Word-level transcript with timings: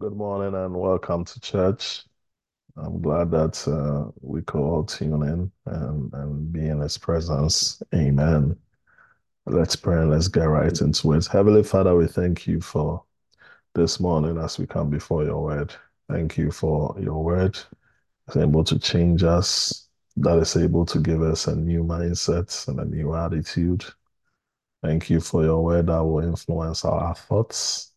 Good 0.00 0.14
morning 0.14 0.54
and 0.54 0.76
welcome 0.76 1.24
to 1.24 1.40
church. 1.40 2.04
I'm 2.76 3.02
glad 3.02 3.32
that 3.32 3.66
uh, 3.66 4.12
we 4.20 4.42
could 4.42 4.60
all 4.60 4.84
tune 4.84 5.24
in 5.24 5.50
and, 5.66 6.14
and 6.14 6.52
be 6.52 6.68
in 6.68 6.78
His 6.78 6.96
presence. 6.96 7.82
Amen. 7.92 8.56
Let's 9.46 9.74
pray 9.74 10.00
and 10.00 10.12
let's 10.12 10.28
get 10.28 10.44
right 10.44 10.80
into 10.80 11.14
it. 11.14 11.26
Heavenly 11.26 11.64
Father, 11.64 11.96
we 11.96 12.06
thank 12.06 12.46
you 12.46 12.60
for 12.60 13.02
this 13.74 13.98
morning 13.98 14.38
as 14.38 14.56
we 14.56 14.68
come 14.68 14.88
before 14.88 15.24
your 15.24 15.42
word. 15.42 15.74
Thank 16.08 16.38
you 16.38 16.52
for 16.52 16.94
your 17.00 17.24
word 17.24 17.58
that's 18.24 18.36
able 18.36 18.62
to 18.62 18.78
change 18.78 19.24
us, 19.24 19.88
that 20.18 20.38
is 20.38 20.56
able 20.56 20.86
to 20.86 21.00
give 21.00 21.22
us 21.22 21.48
a 21.48 21.56
new 21.56 21.82
mindset 21.82 22.68
and 22.68 22.78
a 22.78 22.84
new 22.84 23.16
attitude. 23.16 23.84
Thank 24.80 25.10
you 25.10 25.20
for 25.20 25.42
your 25.42 25.64
word 25.64 25.88
that 25.88 26.04
will 26.04 26.20
influence 26.20 26.84
our 26.84 27.16
thoughts. 27.16 27.94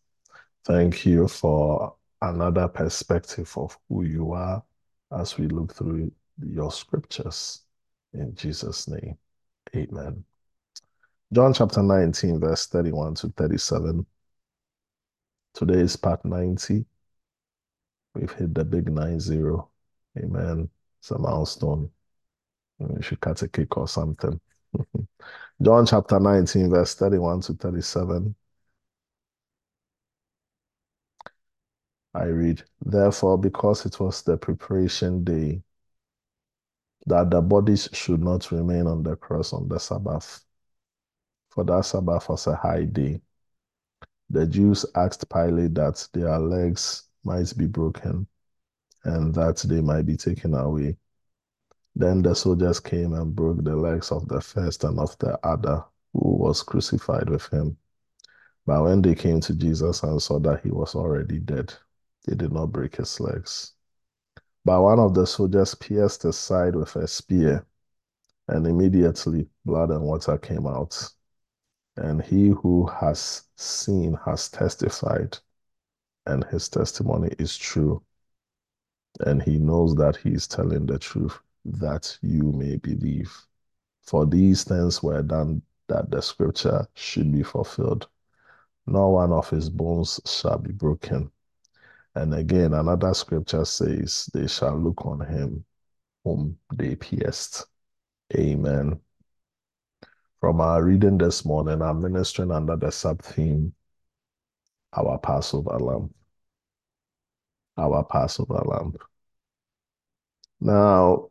Thank 0.64 1.04
you 1.04 1.26
for 1.26 1.96
another 2.20 2.68
perspective 2.68 3.52
of 3.56 3.76
who 3.88 4.04
you 4.04 4.32
are 4.32 4.62
as 5.10 5.36
we 5.36 5.48
look 5.48 5.74
through 5.74 6.12
your 6.40 6.70
scriptures. 6.70 7.62
In 8.12 8.34
Jesus' 8.34 8.86
name, 8.86 9.18
amen. 9.74 10.24
John 11.32 11.52
chapter 11.52 11.82
19, 11.82 12.38
verse 12.38 12.66
31 12.66 13.14
to 13.16 13.28
37. 13.30 14.06
Today 15.54 15.80
is 15.80 15.96
part 15.96 16.24
90. 16.24 16.84
We've 18.14 18.32
hit 18.32 18.54
the 18.54 18.64
big 18.64 18.84
9-0. 18.84 19.68
Amen. 20.18 20.68
It's 21.00 21.10
a 21.10 21.18
milestone. 21.18 21.90
We 22.78 23.02
should 23.02 23.20
cut 23.20 23.42
a 23.42 23.48
cake 23.48 23.76
or 23.76 23.88
something. 23.88 24.40
John 25.62 25.86
chapter 25.86 26.20
19, 26.20 26.70
verse 26.70 26.94
31 26.94 27.40
to 27.42 27.54
37. 27.54 28.34
I 32.14 32.24
read, 32.24 32.62
Therefore, 32.84 33.38
because 33.38 33.86
it 33.86 33.98
was 33.98 34.22
the 34.22 34.36
preparation 34.36 35.24
day, 35.24 35.62
that 37.06 37.30
the 37.30 37.40
bodies 37.40 37.88
should 37.92 38.20
not 38.20 38.50
remain 38.50 38.86
on 38.86 39.02
the 39.02 39.16
cross 39.16 39.52
on 39.52 39.68
the 39.68 39.78
Sabbath, 39.78 40.44
for 41.50 41.64
that 41.64 41.84
Sabbath 41.86 42.28
was 42.28 42.46
a 42.46 42.54
high 42.54 42.84
day. 42.84 43.22
The 44.30 44.46
Jews 44.46 44.86
asked 44.94 45.28
Pilate 45.28 45.74
that 45.74 46.06
their 46.12 46.38
legs 46.38 47.04
might 47.24 47.52
be 47.56 47.66
broken 47.66 48.26
and 49.04 49.34
that 49.34 49.58
they 49.58 49.80
might 49.80 50.06
be 50.06 50.16
taken 50.16 50.54
away. 50.54 50.96
Then 51.94 52.22
the 52.22 52.34
soldiers 52.34 52.80
came 52.80 53.12
and 53.12 53.34
broke 53.34 53.62
the 53.62 53.76
legs 53.76 54.10
of 54.10 54.28
the 54.28 54.40
first 54.40 54.84
and 54.84 54.98
of 54.98 55.16
the 55.18 55.38
other 55.46 55.84
who 56.12 56.36
was 56.36 56.62
crucified 56.62 57.28
with 57.28 57.46
him. 57.48 57.76
But 58.64 58.84
when 58.84 59.02
they 59.02 59.14
came 59.14 59.40
to 59.40 59.54
Jesus 59.54 60.02
and 60.02 60.22
saw 60.22 60.38
that 60.40 60.62
he 60.62 60.70
was 60.70 60.94
already 60.94 61.38
dead, 61.38 61.74
they 62.24 62.34
did 62.34 62.52
not 62.52 62.66
break 62.72 62.96
his 62.96 63.20
legs. 63.20 63.72
But 64.64 64.82
one 64.82 64.98
of 65.00 65.14
the 65.14 65.26
soldiers 65.26 65.74
pierced 65.74 66.22
his 66.22 66.36
side 66.36 66.76
with 66.76 66.94
a 66.96 67.08
spear, 67.08 67.66
and 68.48 68.66
immediately 68.66 69.48
blood 69.64 69.90
and 69.90 70.02
water 70.02 70.38
came 70.38 70.66
out. 70.66 70.96
And 71.96 72.22
he 72.22 72.48
who 72.48 72.86
has 72.86 73.42
seen 73.56 74.18
has 74.24 74.48
testified, 74.48 75.38
and 76.26 76.44
his 76.44 76.68
testimony 76.68 77.34
is 77.38 77.56
true. 77.56 78.02
And 79.20 79.42
he 79.42 79.58
knows 79.58 79.94
that 79.96 80.16
he 80.16 80.30
is 80.30 80.46
telling 80.46 80.86
the 80.86 80.98
truth, 80.98 81.38
that 81.64 82.16
you 82.22 82.52
may 82.52 82.76
believe. 82.76 83.36
For 84.02 84.26
these 84.26 84.64
things 84.64 85.02
were 85.02 85.22
done 85.22 85.62
that 85.88 86.10
the 86.10 86.22
scripture 86.22 86.86
should 86.94 87.30
be 87.32 87.42
fulfilled. 87.42 88.08
No 88.86 89.10
one 89.10 89.32
of 89.32 89.50
his 89.50 89.68
bones 89.68 90.20
shall 90.24 90.58
be 90.58 90.72
broken. 90.72 91.30
And 92.14 92.34
again, 92.34 92.74
another 92.74 93.14
scripture 93.14 93.64
says, 93.64 94.28
They 94.34 94.46
shall 94.46 94.76
look 94.78 95.06
on 95.06 95.20
him 95.20 95.64
whom 96.24 96.58
they 96.74 96.94
pierced. 96.94 97.66
Amen. 98.34 99.00
From 100.40 100.60
our 100.60 100.82
reading 100.82 101.18
this 101.18 101.44
morning, 101.44 101.80
I'm 101.80 102.02
ministering 102.02 102.50
under 102.50 102.76
the 102.76 102.90
sub 102.90 103.22
theme, 103.22 103.74
Our 104.92 105.18
Passover 105.18 105.78
Lamb. 105.78 106.12
Our 107.76 108.04
Passover 108.04 108.62
Lamb. 108.64 108.94
Now, 110.60 111.30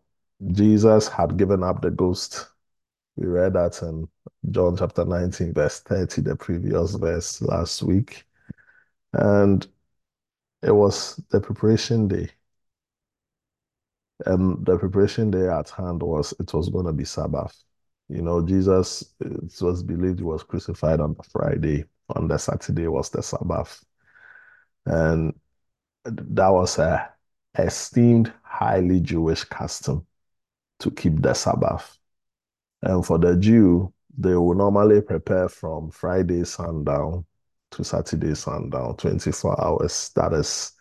Jesus 0.51 1.07
had 1.07 1.37
given 1.37 1.63
up 1.63 1.81
the 1.81 1.91
ghost. 1.91 2.47
We 3.15 3.27
read 3.27 3.53
that 3.53 3.81
in 3.81 4.07
John 4.49 4.77
chapter 4.77 5.05
19, 5.05 5.53
verse 5.53 5.81
30, 5.81 6.21
the 6.21 6.35
previous 6.35 6.95
verse 6.95 7.41
last 7.41 7.83
week. 7.83 8.25
And 9.13 9.67
it 10.61 10.71
was 10.71 11.21
the 11.29 11.41
preparation 11.41 12.07
day. 12.07 12.29
And 14.25 14.65
the 14.65 14.77
preparation 14.77 15.31
day 15.31 15.47
at 15.47 15.69
hand 15.69 16.03
was 16.03 16.33
it 16.39 16.53
was 16.53 16.69
going 16.69 16.85
to 16.85 16.93
be 16.93 17.05
Sabbath. 17.05 17.63
You 18.07 18.21
know, 18.21 18.45
Jesus, 18.45 19.13
it 19.19 19.61
was 19.61 19.81
believed 19.83 20.19
he 20.19 20.25
was 20.25 20.43
crucified 20.43 20.99
on 20.99 21.15
the 21.15 21.23
Friday. 21.23 21.85
On 22.15 22.27
the 22.27 22.37
Saturday 22.37 22.87
was 22.87 23.09
the 23.09 23.23
Sabbath. 23.23 23.83
And 24.85 25.33
that 26.03 26.49
was 26.49 26.77
a 26.77 27.09
esteemed, 27.57 28.31
highly 28.43 28.99
Jewish 28.99 29.43
custom 29.43 30.05
to 30.79 30.91
keep 30.91 31.21
the 31.21 31.33
Sabbath. 31.33 31.97
And 32.81 33.05
for 33.05 33.17
the 33.17 33.37
Jew, 33.37 33.93
they 34.17 34.35
will 34.35 34.55
normally 34.55 35.01
prepare 35.01 35.47
from 35.49 35.89
Friday 35.89 36.43
sundown 36.43 37.25
to 37.71 37.83
Saturday 37.83 38.35
sundown, 38.35 38.95
24 38.97 39.61
hours. 39.63 40.11
That 40.15 40.33
is 40.33 40.73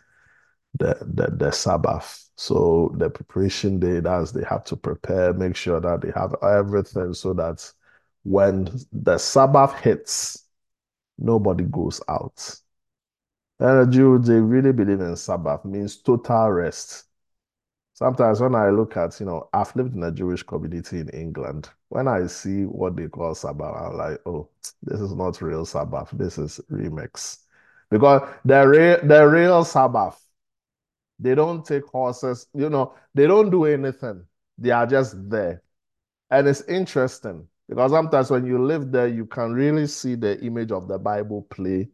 the, 0.78 0.96
the, 1.00 1.30
the 1.36 1.50
Sabbath. 1.50 2.28
So 2.36 2.94
the 2.96 3.10
preparation 3.10 3.78
day, 3.78 4.00
that's 4.00 4.32
they 4.32 4.44
have 4.44 4.64
to 4.64 4.76
prepare, 4.76 5.32
make 5.32 5.56
sure 5.56 5.80
that 5.80 6.00
they 6.00 6.12
have 6.14 6.34
everything 6.42 7.14
so 7.14 7.32
that 7.34 7.70
when 8.22 8.68
the 8.92 9.18
Sabbath 9.18 9.74
hits, 9.80 10.46
nobody 11.18 11.64
goes 11.64 12.00
out. 12.08 12.56
And 13.58 13.86
the 13.86 13.92
Jews, 13.92 14.26
they 14.26 14.40
really 14.40 14.72
believe 14.72 15.00
in 15.00 15.16
Sabbath, 15.16 15.64
means 15.64 15.98
total 15.98 16.50
rest. 16.50 17.04
Sometimes 18.00 18.40
when 18.40 18.54
I 18.54 18.70
look 18.70 18.96
at, 18.96 19.20
you 19.20 19.26
know, 19.26 19.48
I've 19.52 19.76
lived 19.76 19.94
in 19.94 20.02
a 20.02 20.10
Jewish 20.10 20.42
community 20.42 21.00
in 21.00 21.10
England. 21.10 21.68
When 21.90 22.08
I 22.08 22.26
see 22.28 22.64
what 22.64 22.96
they 22.96 23.08
call 23.08 23.34
Sabbath, 23.34 23.74
I'm 23.76 23.96
like, 23.96 24.20
oh, 24.26 24.48
this 24.82 25.00
is 25.00 25.14
not 25.14 25.40
real 25.42 25.66
Sabbath. 25.66 26.08
This 26.12 26.38
is 26.38 26.60
remix. 26.70 27.40
Because 27.90 28.28
the 28.44 28.66
real, 28.66 28.98
the 29.06 29.26
real 29.26 29.64
Sabbath, 29.64 30.18
they 31.18 31.34
don't 31.34 31.64
take 31.64 31.84
horses, 31.86 32.46
you 32.54 32.70
know, 32.70 32.94
they 33.14 33.26
don't 33.26 33.50
do 33.50 33.66
anything. 33.66 34.24
They 34.56 34.70
are 34.70 34.86
just 34.86 35.28
there. 35.28 35.62
And 36.30 36.48
it's 36.48 36.62
interesting 36.62 37.48
because 37.68 37.90
sometimes 37.90 38.30
when 38.30 38.46
you 38.46 38.64
live 38.64 38.90
there, 38.90 39.08
you 39.08 39.26
can 39.26 39.52
really 39.52 39.86
see 39.86 40.14
the 40.14 40.40
image 40.42 40.72
of 40.72 40.88
the 40.88 40.98
Bible 40.98 41.42
play. 41.50 41.90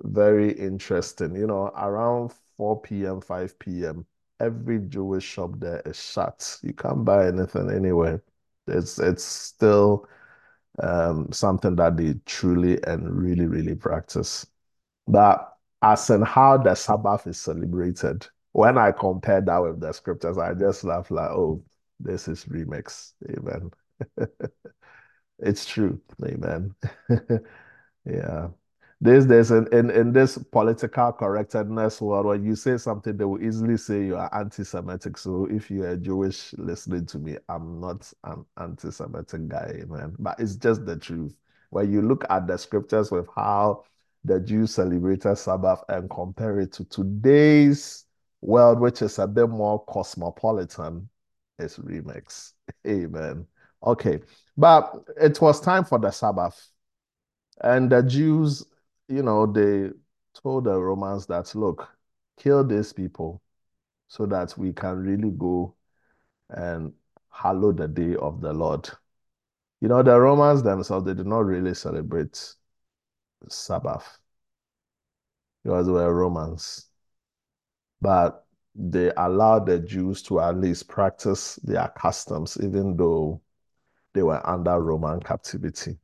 Very 0.00 0.52
interesting. 0.52 1.36
You 1.36 1.46
know, 1.46 1.66
around 1.76 2.32
4 2.56 2.80
p.m., 2.80 3.20
5 3.20 3.58
p.m., 3.58 4.06
every 4.40 4.80
Jewish 4.80 5.24
shop 5.24 5.52
there 5.58 5.82
is 5.86 6.00
shut. 6.02 6.58
You 6.62 6.72
can't 6.74 7.04
buy 7.04 7.28
anything 7.28 7.70
anywhere. 7.70 8.22
It's 8.66 8.98
it's 8.98 9.24
still 9.24 10.08
um, 10.82 11.30
something 11.32 11.76
that 11.76 11.96
they 11.96 12.14
truly 12.26 12.82
and 12.84 13.10
really, 13.22 13.46
really 13.46 13.74
practice. 13.74 14.46
But 15.08 15.52
as 15.82 16.10
in 16.10 16.22
how 16.22 16.58
the 16.58 16.74
Sabbath 16.74 17.26
is 17.26 17.38
celebrated, 17.38 18.26
when 18.52 18.78
I 18.78 18.92
compare 18.92 19.40
that 19.42 19.58
with 19.58 19.80
the 19.80 19.92
scriptures, 19.92 20.38
I 20.38 20.54
just 20.54 20.84
laugh 20.84 21.10
like, 21.10 21.30
oh, 21.30 21.64
this 22.00 22.28
is 22.28 22.44
remix. 22.46 23.12
Amen. 23.30 23.70
it's 25.38 25.66
true. 25.66 26.00
Amen. 26.24 26.74
yeah. 28.04 28.48
These 29.02 29.24
days, 29.24 29.50
in, 29.50 29.66
in, 29.72 29.90
in 29.90 30.12
this 30.12 30.36
political 30.36 31.12
correctness 31.12 32.02
world, 32.02 32.26
when 32.26 32.44
you 32.44 32.54
say 32.54 32.76
something, 32.76 33.16
they 33.16 33.24
will 33.24 33.42
easily 33.42 33.78
say 33.78 34.04
you 34.04 34.16
are 34.16 34.28
anti-Semitic. 34.34 35.16
So 35.16 35.46
if 35.50 35.70
you 35.70 35.84
are 35.84 35.96
Jewish 35.96 36.52
listening 36.58 37.06
to 37.06 37.18
me, 37.18 37.38
I'm 37.48 37.80
not 37.80 38.12
an 38.24 38.44
anti-Semitic 38.58 39.48
guy, 39.48 39.84
man. 39.88 40.14
But 40.18 40.38
it's 40.38 40.56
just 40.56 40.84
the 40.84 40.98
truth. 40.98 41.34
When 41.70 41.90
you 41.90 42.02
look 42.02 42.26
at 42.28 42.46
the 42.46 42.58
scriptures 42.58 43.10
with 43.10 43.26
how 43.34 43.84
the 44.24 44.38
Jews 44.38 44.74
celebrated 44.74 45.36
Sabbath 45.36 45.82
and 45.88 46.10
compare 46.10 46.60
it 46.60 46.72
to 46.72 46.84
today's 46.84 48.04
world, 48.42 48.80
which 48.80 49.00
is 49.00 49.18
a 49.18 49.26
bit 49.26 49.48
more 49.48 49.82
cosmopolitan, 49.86 51.08
it's 51.58 51.78
remix. 51.78 52.52
Amen. 52.86 53.46
Okay. 53.82 54.20
But 54.58 54.94
it 55.18 55.40
was 55.40 55.58
time 55.62 55.86
for 55.86 55.98
the 55.98 56.10
Sabbath. 56.10 56.68
And 57.62 57.90
the 57.90 58.02
Jews 58.02 58.64
you 59.10 59.22
know, 59.22 59.46
they 59.46 59.90
told 60.42 60.64
the 60.64 60.78
Romans 60.78 61.26
that, 61.26 61.54
look, 61.54 61.88
kill 62.38 62.64
these 62.64 62.92
people 62.92 63.42
so 64.08 64.26
that 64.26 64.56
we 64.58 64.72
can 64.72 64.98
really 64.98 65.30
go 65.32 65.76
and 66.50 66.92
hallow 67.30 67.72
the 67.72 67.88
day 67.88 68.16
of 68.16 68.40
the 68.40 68.52
Lord. 68.52 68.88
You 69.80 69.88
know, 69.88 70.02
the 70.02 70.18
Romans 70.20 70.62
themselves, 70.62 71.06
they 71.06 71.14
did 71.14 71.26
not 71.26 71.46
really 71.46 71.74
celebrate 71.74 72.56
Sabbath 73.48 74.18
because 75.64 75.86
they 75.86 75.92
were 75.92 76.14
Romans. 76.14 76.90
but 78.00 78.46
they 78.74 79.10
allowed 79.16 79.66
the 79.66 79.78
Jews 79.78 80.22
to 80.24 80.40
at 80.40 80.56
least 80.56 80.88
practice 80.88 81.56
their 81.56 81.88
customs, 81.96 82.56
even 82.62 82.96
though 82.96 83.40
they 84.14 84.22
were 84.24 84.46
under 84.48 84.80
Roman 84.80 85.20
captivity. 85.20 85.98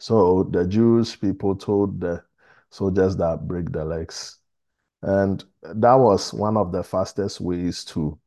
So 0.00 0.44
the 0.44 0.66
Jewish 0.66 1.20
people 1.20 1.54
told 1.54 2.00
the 2.00 2.24
soldiers 2.70 3.16
that 3.16 3.46
break 3.46 3.70
the 3.70 3.84
legs. 3.84 4.38
And 5.02 5.44
that 5.62 5.94
was 5.94 6.32
one 6.32 6.56
of 6.56 6.72
the 6.72 6.82
fastest 6.82 7.40
ways 7.40 7.84
to 7.86 8.18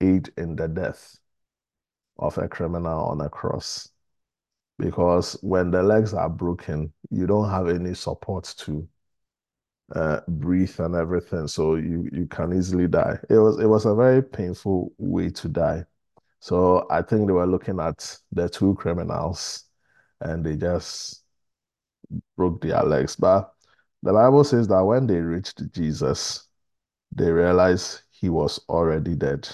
aid 0.00 0.30
in 0.36 0.56
the 0.56 0.68
death 0.68 1.16
of 2.18 2.36
a 2.38 2.48
criminal 2.48 3.04
on 3.04 3.20
a 3.20 3.28
cross. 3.28 3.88
Because 4.78 5.34
when 5.42 5.70
the 5.70 5.82
legs 5.82 6.12
are 6.12 6.28
broken, 6.28 6.92
you 7.10 7.26
don't 7.26 7.48
have 7.48 7.68
any 7.68 7.94
support 7.94 8.52
to 8.58 8.88
uh, 9.94 10.20
breathe 10.26 10.78
and 10.80 10.94
everything, 10.94 11.46
so 11.46 11.76
you 11.76 12.08
you 12.12 12.26
can 12.26 12.52
easily 12.52 12.88
die. 12.88 13.18
It 13.28 13.36
was 13.36 13.58
it 13.60 13.66
was 13.66 13.84
a 13.84 13.94
very 13.94 14.22
painful 14.22 14.92
way 14.98 15.30
to 15.30 15.48
die. 15.48 15.84
So 16.40 16.86
I 16.90 17.02
think 17.02 17.26
they 17.26 17.32
were 17.32 17.46
looking 17.46 17.78
at 17.78 18.18
the 18.32 18.48
two 18.48 18.74
criminals, 18.74 19.64
and 20.22 20.44
they 20.44 20.56
just 20.56 21.24
broke 22.36 22.60
their 22.62 22.82
legs. 22.82 23.16
But 23.16 23.52
the 24.02 24.12
Bible 24.12 24.44
says 24.44 24.68
that 24.68 24.84
when 24.84 25.06
they 25.06 25.20
reached 25.20 25.72
Jesus, 25.72 26.48
they 27.14 27.30
realized 27.30 28.02
he 28.10 28.28
was 28.28 28.60
already 28.68 29.14
dead. 29.14 29.48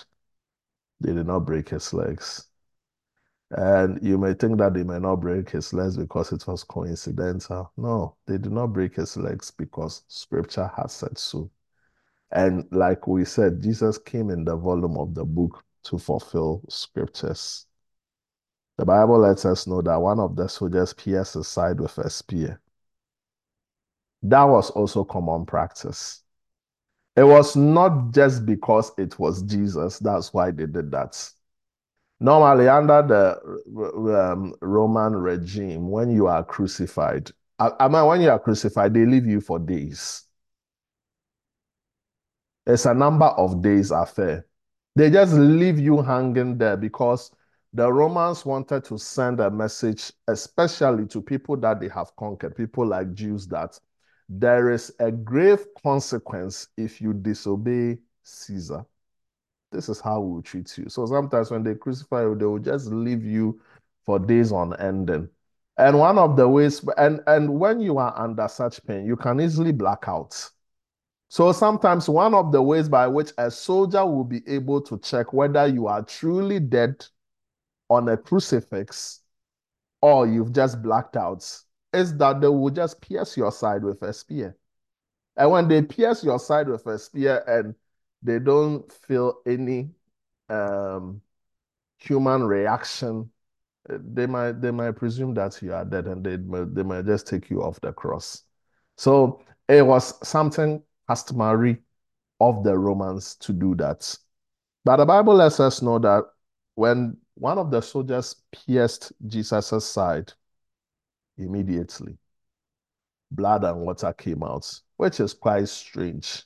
They 1.00 1.12
did 1.12 1.26
not 1.26 1.40
break 1.40 1.68
his 1.68 1.92
legs. 1.92 2.44
And 3.50 3.98
you 4.02 4.18
may 4.18 4.34
think 4.34 4.58
that 4.58 4.74
they 4.74 4.82
may 4.82 4.98
not 4.98 5.16
break 5.16 5.48
his 5.50 5.72
legs 5.72 5.96
because 5.96 6.32
it 6.32 6.46
was 6.46 6.64
coincidental. 6.64 7.72
No, 7.76 8.16
they 8.26 8.36
did 8.36 8.52
not 8.52 8.68
break 8.68 8.96
his 8.96 9.16
legs 9.16 9.50
because 9.50 10.02
scripture 10.08 10.70
has 10.76 10.92
said 10.92 11.16
so. 11.16 11.50
And 12.30 12.66
like 12.70 13.06
we 13.06 13.24
said, 13.24 13.62
Jesus 13.62 13.96
came 13.96 14.28
in 14.28 14.44
the 14.44 14.56
volume 14.56 14.98
of 14.98 15.14
the 15.14 15.24
book 15.24 15.64
to 15.84 15.98
fulfill 15.98 16.62
scriptures. 16.68 17.67
The 18.78 18.84
Bible 18.84 19.18
lets 19.18 19.44
us 19.44 19.66
know 19.66 19.82
that 19.82 19.96
one 19.96 20.20
of 20.20 20.36
the 20.36 20.48
soldiers 20.48 20.92
pierced 20.94 21.34
his 21.34 21.48
side 21.48 21.80
with 21.80 21.98
a 21.98 22.08
spear. 22.08 22.60
That 24.22 24.44
was 24.44 24.70
also 24.70 25.04
common 25.04 25.46
practice. 25.46 26.22
It 27.16 27.24
was 27.24 27.56
not 27.56 28.12
just 28.12 28.46
because 28.46 28.92
it 28.96 29.18
was 29.18 29.42
Jesus, 29.42 29.98
that's 29.98 30.32
why 30.32 30.52
they 30.52 30.66
did 30.66 30.92
that. 30.92 31.32
Normally, 32.20 32.68
under 32.68 33.02
the 33.02 34.30
um, 34.32 34.54
Roman 34.60 35.14
regime, 35.16 35.90
when 35.90 36.10
you 36.10 36.28
are 36.28 36.44
crucified, 36.44 37.30
I 37.58 37.88
mean, 37.88 38.06
when 38.06 38.20
you 38.20 38.30
are 38.30 38.38
crucified, 38.38 38.94
they 38.94 39.04
leave 39.04 39.26
you 39.26 39.40
for 39.40 39.58
days. 39.58 40.24
It's 42.66 42.86
a 42.86 42.94
number 42.94 43.26
of 43.26 43.62
days 43.62 43.90
affair. 43.90 44.46
They 44.94 45.10
just 45.10 45.32
leave 45.32 45.78
you 45.80 46.02
hanging 46.02 46.58
there 46.58 46.76
because 46.76 47.32
the 47.72 47.92
Romans 47.92 48.46
wanted 48.46 48.84
to 48.84 48.98
send 48.98 49.40
a 49.40 49.50
message, 49.50 50.12
especially 50.26 51.06
to 51.06 51.20
people 51.20 51.56
that 51.58 51.80
they 51.80 51.88
have 51.88 52.14
conquered, 52.16 52.56
people 52.56 52.86
like 52.86 53.12
Jews, 53.14 53.46
that 53.48 53.78
there 54.28 54.70
is 54.70 54.92
a 55.00 55.10
grave 55.10 55.66
consequence 55.82 56.68
if 56.76 57.00
you 57.00 57.12
disobey 57.12 57.98
Caesar. 58.22 58.84
This 59.70 59.88
is 59.88 60.00
how 60.00 60.20
we 60.20 60.42
treat 60.42 60.76
you. 60.78 60.88
So 60.88 61.04
sometimes 61.06 61.50
when 61.50 61.62
they 61.62 61.74
crucify 61.74 62.22
you, 62.22 62.34
they 62.34 62.46
will 62.46 62.58
just 62.58 62.86
leave 62.86 63.24
you 63.24 63.60
for 64.04 64.18
days 64.18 64.50
on 64.50 64.74
ending. 64.80 65.28
And 65.76 65.98
one 65.98 66.18
of 66.18 66.36
the 66.36 66.48
ways, 66.48 66.84
and, 66.96 67.20
and 67.26 67.60
when 67.60 67.80
you 67.80 67.98
are 67.98 68.18
under 68.18 68.48
such 68.48 68.84
pain, 68.84 69.06
you 69.06 69.16
can 69.16 69.40
easily 69.40 69.72
black 69.72 70.04
out. 70.08 70.50
So 71.28 71.52
sometimes 71.52 72.08
one 72.08 72.34
of 72.34 72.50
the 72.50 72.62
ways 72.62 72.88
by 72.88 73.06
which 73.06 73.32
a 73.36 73.50
soldier 73.50 74.04
will 74.04 74.24
be 74.24 74.42
able 74.48 74.80
to 74.82 74.98
check 74.98 75.34
whether 75.34 75.66
you 75.66 75.86
are 75.86 76.02
truly 76.02 76.58
dead 76.58 77.04
on 77.88 78.08
a 78.08 78.16
crucifix 78.16 79.20
or 80.00 80.26
you've 80.26 80.52
just 80.52 80.82
blacked 80.82 81.16
out 81.16 81.44
is 81.92 82.16
that 82.16 82.40
they 82.40 82.48
will 82.48 82.70
just 82.70 83.00
pierce 83.00 83.36
your 83.36 83.50
side 83.50 83.82
with 83.82 84.02
a 84.02 84.12
spear. 84.12 84.56
And 85.36 85.50
when 85.50 85.68
they 85.68 85.82
pierce 85.82 86.22
your 86.22 86.38
side 86.38 86.68
with 86.68 86.86
a 86.86 86.98
spear 86.98 87.42
and 87.46 87.74
they 88.22 88.38
don't 88.38 88.90
feel 88.92 89.38
any 89.46 89.90
um, 90.48 91.20
human 91.98 92.44
reaction, 92.44 93.30
they 93.88 94.26
might 94.26 94.60
they 94.60 94.70
might 94.70 94.92
presume 94.92 95.32
that 95.34 95.60
you 95.62 95.72
are 95.72 95.84
dead 95.84 96.06
and 96.06 96.24
they 96.24 96.36
they 96.36 96.82
might 96.82 97.06
just 97.06 97.26
take 97.26 97.48
you 97.48 97.62
off 97.62 97.80
the 97.80 97.92
cross. 97.92 98.42
So 98.96 99.42
it 99.68 99.86
was 99.86 100.14
something 100.26 100.82
customary 101.06 101.78
of 102.40 102.64
the 102.64 102.76
Romans 102.76 103.36
to 103.36 103.52
do 103.52 103.74
that. 103.76 104.16
But 104.84 104.98
the 104.98 105.06
Bible 105.06 105.34
lets 105.34 105.60
us 105.60 105.80
know 105.80 105.98
that 106.00 106.24
when 106.74 107.16
one 107.38 107.58
of 107.58 107.70
the 107.70 107.80
soldiers 107.80 108.36
pierced 108.52 109.12
Jesus' 109.26 109.86
side, 109.86 110.32
immediately 111.36 112.18
blood 113.30 113.64
and 113.64 113.80
water 113.80 114.12
came 114.12 114.42
out, 114.42 114.80
which 114.96 115.20
is 115.20 115.34
quite 115.34 115.68
strange. 115.68 116.44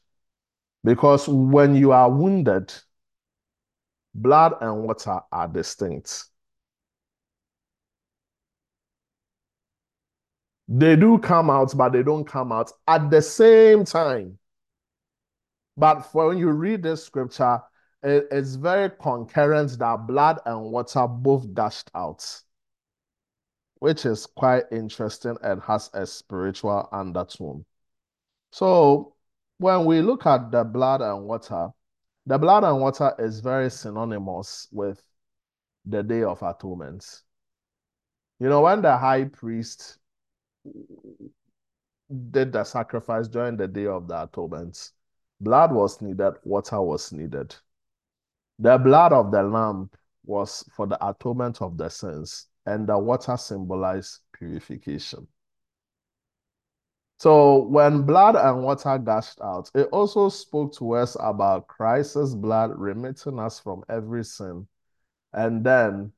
Because 0.85 1.29
when 1.29 1.75
you 1.75 1.93
are 1.93 2.11
wounded, 2.11 2.73
blood 4.15 4.55
and 4.61 4.83
water 4.83 5.21
are 5.31 5.49
distinct. 5.49 6.25
They 10.69 10.97
do 10.97 11.19
come 11.19 11.51
out, 11.51 11.77
but 11.77 11.93
they 11.93 12.03
don't 12.03 12.25
come 12.25 12.51
out 12.51 12.73
at 12.87 13.11
the 13.11 13.21
same 13.21 13.85
time. 13.85 14.39
But 15.77 16.03
for 16.03 16.29
when 16.29 16.39
you 16.39 16.51
read 16.51 16.83
this 16.83 17.05
scripture, 17.05 17.61
it, 18.03 18.29
it's 18.31 18.55
very 18.55 18.91
concurrent 18.91 19.79
that 19.79 20.07
blood 20.07 20.41
and 20.45 20.61
water 20.61 21.07
both 21.07 21.53
dashed 21.55 21.91
out, 21.95 22.25
which 23.79 24.05
is 24.07 24.27
quite 24.27 24.65
interesting 24.73 25.37
and 25.43 25.63
has 25.63 25.91
a 25.95 26.07
spiritual 26.07 26.89
undertone. 26.93 27.65
So 28.51 29.15
when 29.59 29.85
we 29.85 30.01
look 30.01 30.27
at 30.27 30.51
the 30.51 30.65
blood 30.65 31.01
and 31.01 31.25
water, 31.25 31.69
the 32.27 32.39
blood 32.39 32.65
and 32.65 32.81
water 32.81 33.15
is 33.19 33.41
very 33.41 33.71
synonymous 33.71 34.69
with 34.71 35.03
the 35.85 36.03
Day 36.03 36.23
of 36.23 36.43
Atonement. 36.43 37.05
You 38.39 38.49
know, 38.49 38.63
when 38.63 38.83
the 38.83 38.97
high 38.97 39.25
priest 39.25 39.99
did 42.31 42.53
the 42.53 42.65
sacrifice 42.65 43.29
during 43.29 43.57
the 43.57 43.69
Day 43.69 43.87
of 43.87 44.09
the 44.09 44.23
Atonement, 44.23 44.91
blood 45.41 45.73
was 45.73 46.01
needed, 46.01 46.35
water 46.45 46.81
was 46.81 47.13
needed. 47.13 47.55
The 48.59 48.79
blood 48.79 49.13
of 49.13 49.31
the 49.31 49.43
lamb 49.43 49.91
was 50.25 50.65
for 50.73 50.87
the 50.87 51.05
atonement 51.07 51.61
of 51.63 51.77
the 51.77 51.89
sins, 51.89 52.47
and 52.67 52.87
the 52.87 52.99
water 52.99 53.37
symbolized 53.37 54.21
purification. 54.33 55.27
So 57.19 57.65
when 57.69 58.03
blood 58.03 58.35
and 58.35 58.65
water 58.65 58.99
gushed 58.99 59.41
out, 59.41 59.71
it 59.75 59.89
also 59.93 60.29
spoke 60.29 60.75
to 60.75 60.93
us 60.97 61.17
about 61.21 61.69
Christ's 61.69 62.35
blood 62.35 62.73
remitting 62.77 63.39
us 63.39 63.61
from 63.61 63.85
every 63.89 64.25
sin, 64.25 64.67
and 65.33 65.65
then 65.65 66.13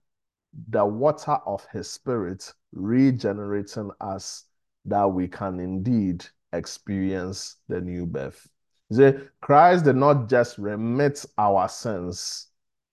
the 0.70 0.86
water 0.86 1.38
of 1.46 1.66
his 1.72 1.90
spirit 1.90 2.52
regenerating 2.72 3.90
us 4.00 4.44
that 4.86 5.04
we 5.04 5.28
can 5.28 5.60
indeed 5.60 6.24
experience 6.52 7.56
the 7.68 7.80
new 7.80 8.06
birth. 8.06 8.48
See, 8.92 9.12
Christ 9.40 9.84
did 9.84 9.96
not 9.96 10.28
just 10.28 10.58
remit 10.58 11.24
our 11.38 11.68
sins. 11.68 12.48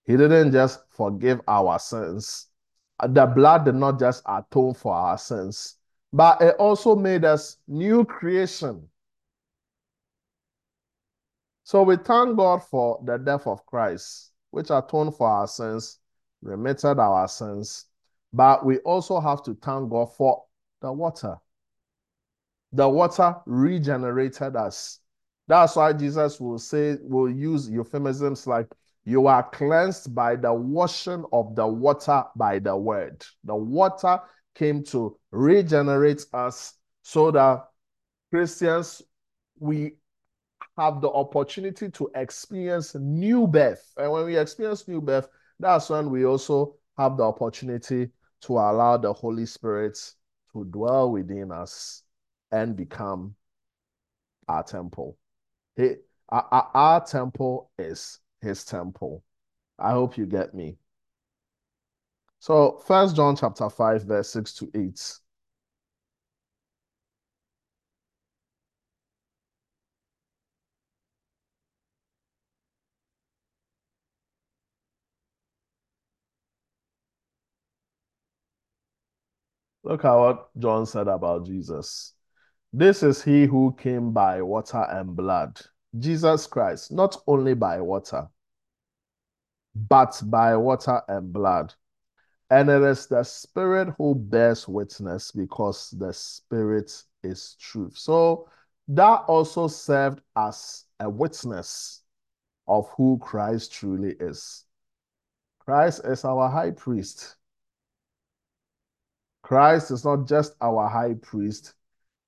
He 0.05 0.17
didn't 0.17 0.51
just 0.51 0.79
forgive 0.89 1.41
our 1.47 1.77
sins. 1.79 2.47
The 3.07 3.25
blood 3.25 3.65
did 3.65 3.75
not 3.75 3.99
just 3.99 4.23
atone 4.25 4.73
for 4.73 4.93
our 4.93 5.17
sins, 5.17 5.77
but 6.13 6.41
it 6.41 6.55
also 6.57 6.95
made 6.95 7.25
us 7.25 7.57
new 7.67 8.05
creation. 8.05 8.87
So 11.63 11.83
we 11.83 11.97
thank 11.97 12.37
God 12.37 12.63
for 12.63 13.01
the 13.03 13.17
death 13.17 13.47
of 13.47 13.65
Christ, 13.65 14.31
which 14.51 14.69
atoned 14.69 15.15
for 15.15 15.27
our 15.27 15.47
sins, 15.47 15.99
remitted 16.41 16.99
our 16.99 17.27
sins, 17.27 17.85
but 18.33 18.65
we 18.65 18.79
also 18.79 19.19
have 19.19 19.43
to 19.43 19.55
thank 19.55 19.89
God 19.89 20.13
for 20.13 20.43
the 20.81 20.91
water. 20.91 21.37
The 22.73 22.87
water 22.87 23.35
regenerated 23.45 24.55
us. 24.55 24.99
That's 25.47 25.75
why 25.75 25.93
Jesus 25.93 26.39
will 26.39 26.59
say, 26.59 26.97
will 27.01 27.29
use 27.29 27.69
euphemisms 27.69 28.47
like, 28.47 28.67
you 29.03 29.25
are 29.27 29.43
cleansed 29.49 30.13
by 30.13 30.35
the 30.35 30.53
washing 30.53 31.25
of 31.33 31.55
the 31.55 31.65
water 31.65 32.23
by 32.35 32.59
the 32.59 32.77
word. 32.77 33.25
The 33.43 33.55
water 33.55 34.19
came 34.53 34.83
to 34.85 35.17
regenerate 35.31 36.25
us 36.33 36.75
so 37.01 37.31
that 37.31 37.65
Christians, 38.29 39.01
we 39.59 39.95
have 40.77 41.01
the 41.01 41.09
opportunity 41.09 41.89
to 41.89 42.11
experience 42.15 42.95
new 42.95 43.47
birth. 43.47 43.83
And 43.97 44.11
when 44.11 44.25
we 44.25 44.37
experience 44.37 44.87
new 44.87 45.01
birth, 45.01 45.27
that's 45.59 45.89
when 45.89 46.09
we 46.09 46.25
also 46.25 46.75
have 46.97 47.17
the 47.17 47.23
opportunity 47.23 48.09
to 48.41 48.53
allow 48.53 48.97
the 48.97 49.11
Holy 49.11 49.45
Spirit 49.45 49.97
to 50.53 50.65
dwell 50.65 51.11
within 51.11 51.51
us 51.51 52.03
and 52.51 52.75
become 52.75 53.35
our 54.47 54.63
temple. 54.63 55.17
He, 55.75 55.95
Our, 56.29 56.71
our 56.73 57.05
temple 57.05 57.71
is 57.77 58.19
his 58.41 58.63
temple. 58.65 59.23
I 59.79 59.91
hope 59.91 60.17
you 60.17 60.25
get 60.25 60.53
me. 60.53 60.77
So 62.39 62.79
first 62.85 63.15
John 63.15 63.35
chapter 63.37 63.69
5, 63.69 64.03
verse 64.03 64.29
6 64.31 64.53
to 64.55 64.69
8. 64.75 65.19
Look 79.83 80.05
at 80.05 80.15
what 80.15 80.49
John 80.57 80.85
said 80.87 81.07
about 81.07 81.45
Jesus. 81.45 82.13
This 82.73 83.03
is 83.03 83.21
he 83.21 83.45
who 83.45 83.75
came 83.77 84.11
by 84.11 84.41
water 84.41 84.85
and 84.89 85.15
blood, 85.15 85.59
Jesus 85.99 86.47
Christ, 86.47 86.91
not 86.91 87.21
only 87.27 87.53
by 87.53 87.81
water, 87.81 88.29
but 89.75 90.21
by 90.25 90.55
water 90.55 91.01
and 91.07 91.33
blood. 91.33 91.73
And 92.49 92.69
it 92.69 92.81
is 92.81 93.07
the 93.07 93.23
Spirit 93.23 93.93
who 93.97 94.15
bears 94.15 94.67
witness 94.67 95.31
because 95.31 95.89
the 95.91 96.13
Spirit 96.13 97.03
is 97.23 97.55
truth. 97.59 97.97
So 97.97 98.49
that 98.87 99.23
also 99.27 99.67
served 99.67 100.21
as 100.35 100.85
a 100.99 101.09
witness 101.09 102.01
of 102.67 102.89
who 102.95 103.19
Christ 103.21 103.73
truly 103.73 104.15
is. 104.19 104.65
Christ 105.59 106.01
is 106.05 106.25
our 106.25 106.49
high 106.49 106.71
priest. 106.71 107.35
Christ 109.43 109.91
is 109.91 110.05
not 110.05 110.27
just 110.27 110.55
our 110.61 110.87
high 110.87 111.15
priest. 111.21 111.73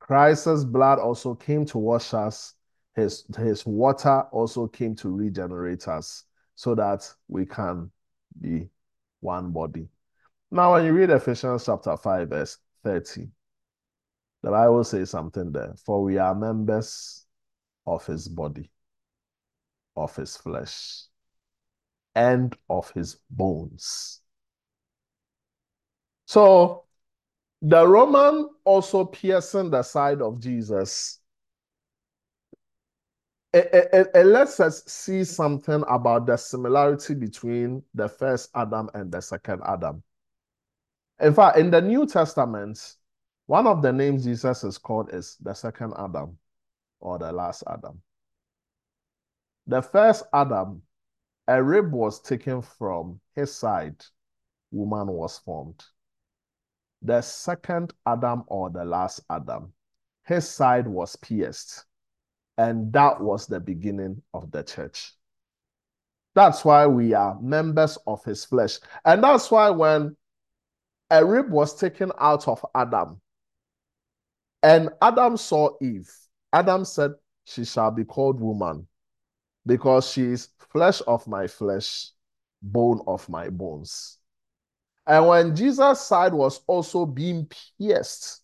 Christ's 0.03 0.65
blood 0.65 0.99
also 0.99 1.33
came 1.33 1.65
to 1.67 1.77
wash 1.77 2.13
us. 2.13 2.55
His, 2.93 3.23
his 3.37 3.65
water 3.65 4.25
also 4.33 4.67
came 4.67 4.95
to 4.97 5.09
regenerate 5.09 5.87
us 5.87 6.25
so 6.55 6.75
that 6.75 7.09
we 7.29 7.45
can 7.45 7.89
be 8.41 8.67
one 9.21 9.51
body. 9.51 9.87
Now, 10.51 10.73
when 10.73 10.83
you 10.85 10.91
read 10.91 11.09
Ephesians 11.09 11.65
chapter 11.65 11.95
5, 11.95 12.29
verse 12.29 12.57
30, 12.83 13.29
the 14.41 14.51
Bible 14.51 14.83
says 14.83 15.09
something 15.09 15.53
there. 15.53 15.73
For 15.85 16.03
we 16.03 16.17
are 16.17 16.35
members 16.35 17.25
of 17.87 18.05
his 18.05 18.27
body, 18.27 18.69
of 19.95 20.13
his 20.17 20.35
flesh, 20.35 21.03
and 22.13 22.53
of 22.69 22.91
his 22.91 23.19
bones. 23.29 24.19
So 26.25 26.83
the 27.63 27.87
Roman 27.87 28.49
also 28.65 29.05
piercing 29.05 29.71
the 29.71 29.83
side 29.83 30.21
of 30.21 30.41
Jesus. 30.41 31.19
It, 33.53 33.69
it, 33.71 34.07
it, 34.13 34.25
lets 34.25 34.59
us 34.59 34.83
see 34.85 35.23
something 35.23 35.81
about 35.87 36.25
the 36.25 36.35
similarity 36.35 37.13
between 37.13 37.81
the 37.93 38.09
first 38.09 38.49
Adam 38.53 38.89
and 38.93 39.09
the 39.09 39.21
second 39.21 39.61
Adam. 39.65 40.03
In 41.21 41.33
fact, 41.33 41.57
in 41.57 41.71
the 41.71 41.79
New 41.79 42.05
Testament, 42.05 42.95
one 43.45 43.65
of 43.65 43.81
the 43.81 43.93
names 43.93 44.25
Jesus 44.25 44.65
is 44.65 44.77
called 44.77 45.13
is 45.13 45.37
the 45.41 45.53
second 45.53 45.93
Adam 45.97 46.37
or 46.99 47.17
the 47.17 47.31
last 47.31 47.63
Adam. 47.67 48.01
The 49.67 49.81
first 49.81 50.25
Adam, 50.33 50.81
a 51.47 51.63
rib 51.63 51.93
was 51.93 52.19
taken 52.19 52.61
from 52.61 53.21
his 53.35 53.55
side, 53.55 54.03
woman 54.71 55.07
was 55.07 55.37
formed 55.37 55.81
the 57.03 57.21
second 57.21 57.93
Adam 58.05 58.43
or 58.47 58.69
the 58.69 58.85
last 58.85 59.21
Adam, 59.29 59.73
his 60.25 60.49
side 60.49 60.87
was 60.87 61.15
pierced. 61.17 61.85
And 62.57 62.93
that 62.93 63.19
was 63.19 63.47
the 63.47 63.59
beginning 63.59 64.21
of 64.33 64.51
the 64.51 64.63
church. 64.63 65.13
That's 66.35 66.63
why 66.63 66.87
we 66.87 67.13
are 67.13 67.39
members 67.41 67.97
of 68.07 68.23
his 68.23 68.45
flesh. 68.45 68.79
And 69.05 69.23
that's 69.23 69.51
why 69.51 69.69
when 69.69 70.15
a 71.09 71.23
rib 71.23 71.49
was 71.49 71.75
taken 71.75 72.11
out 72.19 72.47
of 72.47 72.65
Adam, 72.73 73.19
and 74.63 74.89
Adam 75.01 75.35
saw 75.35 75.71
Eve, 75.81 76.09
Adam 76.53 76.85
said, 76.85 77.11
She 77.43 77.65
shall 77.65 77.91
be 77.91 78.05
called 78.05 78.39
woman, 78.39 78.87
because 79.65 80.09
she 80.09 80.23
is 80.23 80.49
flesh 80.71 81.01
of 81.05 81.27
my 81.27 81.47
flesh, 81.47 82.11
bone 82.61 83.01
of 83.05 83.27
my 83.27 83.49
bones. 83.49 84.19
And 85.05 85.27
when 85.27 85.55
Jesus' 85.55 86.01
side 86.01 86.33
was 86.33 86.61
also 86.67 87.05
being 87.05 87.49
pierced, 87.77 88.41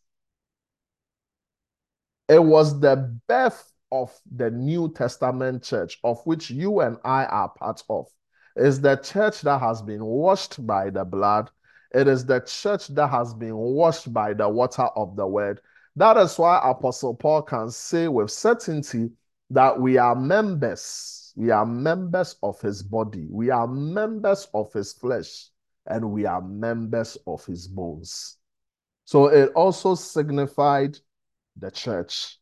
it 2.28 2.44
was 2.44 2.80
the 2.80 3.18
birth 3.28 3.72
of 3.92 4.16
the 4.36 4.52
New 4.52 4.92
Testament 4.94 5.64
church, 5.64 6.00
of 6.04 6.22
which 6.26 6.52
you 6.52 6.82
and 6.82 6.98
I 7.04 7.26
are 7.26 7.50
part 7.50 7.82
of. 7.90 8.08
Is 8.56 8.82
the 8.82 8.98
church 8.98 9.42
that 9.42 9.60
has 9.60 9.82
been 9.82 10.04
washed 10.04 10.66
by 10.68 10.90
the 10.90 11.06
blood. 11.06 11.50
It 11.94 12.08
is 12.08 12.26
the 12.26 12.42
church 12.42 12.90
that 12.90 13.08
has 13.08 13.34
been 13.34 13.56
washed 13.56 14.12
by 14.14 14.34
the 14.34 14.50
water 14.50 14.88
of 14.96 15.16
the 15.16 15.26
word. 15.26 15.62
That 15.96 16.18
is 16.18 16.38
why 16.38 16.60
Apostle 16.64 17.16
Paul 17.16 17.42
can 17.42 17.72
say 17.72 18.08
with 18.08 18.32
certainty 18.32 19.12
that 19.50 19.80
we 19.80 19.98
are 19.98 20.16
members. 20.16 21.34
We 21.36 21.52
are 21.52 21.66
members 21.66 22.36
of 22.44 22.60
his 22.62 22.84
body. 22.84 23.28
We 23.32 23.50
are 23.50 23.66
members 23.66 24.48
of 24.54 24.72
his 24.74 24.94
flesh 24.94 25.50
and 25.90 26.12
we 26.12 26.26
are 26.26 26.42
members 26.42 27.18
of 27.28 27.46
his 27.46 27.68
bones. 27.68 28.38
So 29.06 29.28
it 29.28 29.52
also 29.56 29.96
signified 29.96 30.98
the 31.58 31.72
church. 31.72 32.38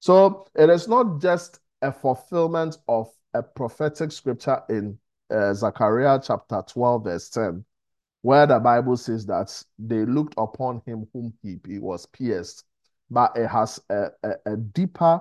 So 0.00 0.46
it 0.54 0.70
is 0.70 0.88
not 0.88 1.20
just 1.20 1.60
a 1.82 1.92
fulfillment 1.92 2.78
of 2.88 3.08
a 3.34 3.42
prophetic 3.42 4.12
scripture 4.12 4.62
in 4.68 4.98
uh, 5.30 5.52
Zechariah 5.52 6.20
chapter 6.24 6.62
12, 6.66 7.04
verse 7.04 7.28
10, 7.30 7.64
where 8.22 8.46
the 8.46 8.58
Bible 8.58 8.96
says 8.96 9.26
that 9.26 9.62
they 9.78 10.04
looked 10.04 10.34
upon 10.38 10.80
him 10.86 11.06
whom 11.12 11.34
he, 11.42 11.58
he 11.66 11.78
was 11.78 12.06
pierced, 12.06 12.64
but 13.10 13.36
it 13.36 13.48
has 13.48 13.80
a, 13.90 14.06
a, 14.22 14.30
a 14.46 14.56
deeper 14.56 15.20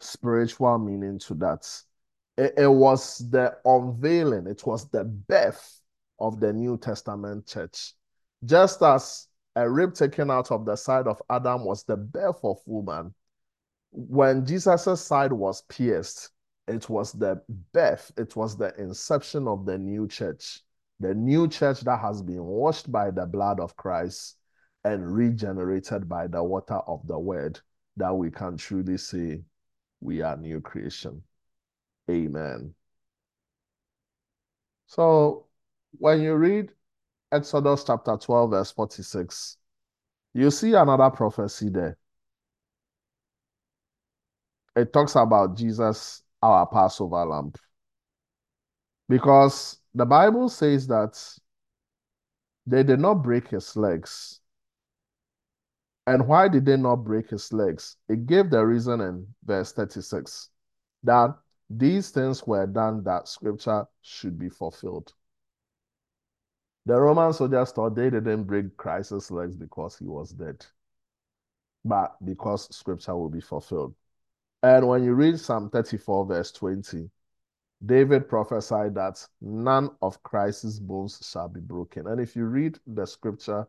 spiritual 0.00 0.78
meaning 0.78 1.18
to 1.20 1.34
that. 1.34 1.66
It, 2.36 2.54
it 2.56 2.68
was 2.70 3.18
the 3.30 3.56
unveiling, 3.64 4.46
it 4.46 4.64
was 4.66 4.88
the 4.90 5.04
birth 5.04 5.80
of 6.18 6.40
the 6.40 6.52
New 6.52 6.78
Testament 6.78 7.46
church. 7.46 7.92
Just 8.44 8.82
as 8.82 9.28
a 9.56 9.68
rib 9.68 9.94
taken 9.94 10.30
out 10.30 10.50
of 10.50 10.64
the 10.64 10.76
side 10.76 11.06
of 11.06 11.20
Adam 11.30 11.64
was 11.64 11.84
the 11.84 11.96
birth 11.96 12.40
of 12.42 12.58
woman, 12.66 13.14
when 13.90 14.44
Jesus' 14.44 15.00
side 15.00 15.32
was 15.32 15.62
pierced, 15.62 16.30
it 16.66 16.88
was 16.88 17.12
the 17.12 17.40
birth, 17.72 18.10
it 18.16 18.34
was 18.34 18.56
the 18.56 18.74
inception 18.78 19.46
of 19.46 19.64
the 19.66 19.78
new 19.78 20.08
church, 20.08 20.60
the 20.98 21.14
new 21.14 21.46
church 21.46 21.80
that 21.82 22.00
has 22.00 22.22
been 22.22 22.42
washed 22.42 22.90
by 22.90 23.10
the 23.10 23.26
blood 23.26 23.60
of 23.60 23.76
Christ 23.76 24.36
and 24.84 25.14
regenerated 25.14 26.08
by 26.08 26.26
the 26.26 26.42
water 26.42 26.80
of 26.86 27.06
the 27.06 27.18
word, 27.18 27.60
that 27.96 28.12
we 28.12 28.30
can 28.30 28.56
truly 28.56 28.98
say 28.98 29.42
we 30.00 30.20
are 30.22 30.36
new 30.36 30.60
creation. 30.60 31.22
Amen. 32.10 32.74
So 34.86 35.43
when 35.98 36.22
you 36.22 36.34
read 36.34 36.70
Exodus 37.32 37.84
chapter 37.84 38.16
12, 38.16 38.50
verse 38.50 38.70
46, 38.70 39.56
you 40.34 40.50
see 40.50 40.74
another 40.74 41.10
prophecy 41.10 41.68
there. 41.68 41.96
It 44.76 44.92
talks 44.92 45.14
about 45.14 45.56
Jesus, 45.56 46.22
our 46.42 46.66
Passover 46.66 47.24
lamb. 47.24 47.52
Because 49.08 49.78
the 49.94 50.04
Bible 50.04 50.48
says 50.48 50.86
that 50.88 51.20
they 52.66 52.82
did 52.82 52.98
not 52.98 53.14
break 53.14 53.48
his 53.48 53.76
legs. 53.76 54.40
And 56.06 56.26
why 56.26 56.48
did 56.48 56.66
they 56.66 56.76
not 56.76 56.96
break 56.96 57.30
his 57.30 57.52
legs? 57.52 57.96
It 58.08 58.26
gave 58.26 58.50
the 58.50 58.64
reason 58.64 59.00
in 59.00 59.26
verse 59.44 59.72
36 59.72 60.50
that 61.04 61.34
these 61.70 62.10
things 62.10 62.46
were 62.46 62.66
done 62.66 63.04
that 63.04 63.28
scripture 63.28 63.86
should 64.02 64.38
be 64.38 64.48
fulfilled. 64.48 65.12
The 66.86 67.00
Roman 67.00 67.32
soldiers 67.32 67.72
thought 67.72 67.94
they 67.94 68.10
didn't 68.10 68.44
break 68.44 68.76
Christ's 68.76 69.30
legs 69.30 69.56
because 69.56 69.96
he 69.96 70.06
was 70.06 70.30
dead, 70.30 70.64
but 71.84 72.16
because 72.24 72.74
scripture 72.74 73.16
will 73.16 73.30
be 73.30 73.40
fulfilled. 73.40 73.94
And 74.62 74.88
when 74.88 75.02
you 75.04 75.14
read 75.14 75.40
Psalm 75.40 75.70
34, 75.70 76.26
verse 76.26 76.52
20, 76.52 77.10
David 77.84 78.28
prophesied 78.28 78.94
that 78.94 79.26
none 79.40 79.90
of 80.00 80.22
Christ's 80.22 80.78
bones 80.78 81.18
shall 81.22 81.48
be 81.48 81.60
broken. 81.60 82.06
And 82.06 82.20
if 82.20 82.36
you 82.36 82.46
read 82.46 82.78
the 82.86 83.06
scripture 83.06 83.66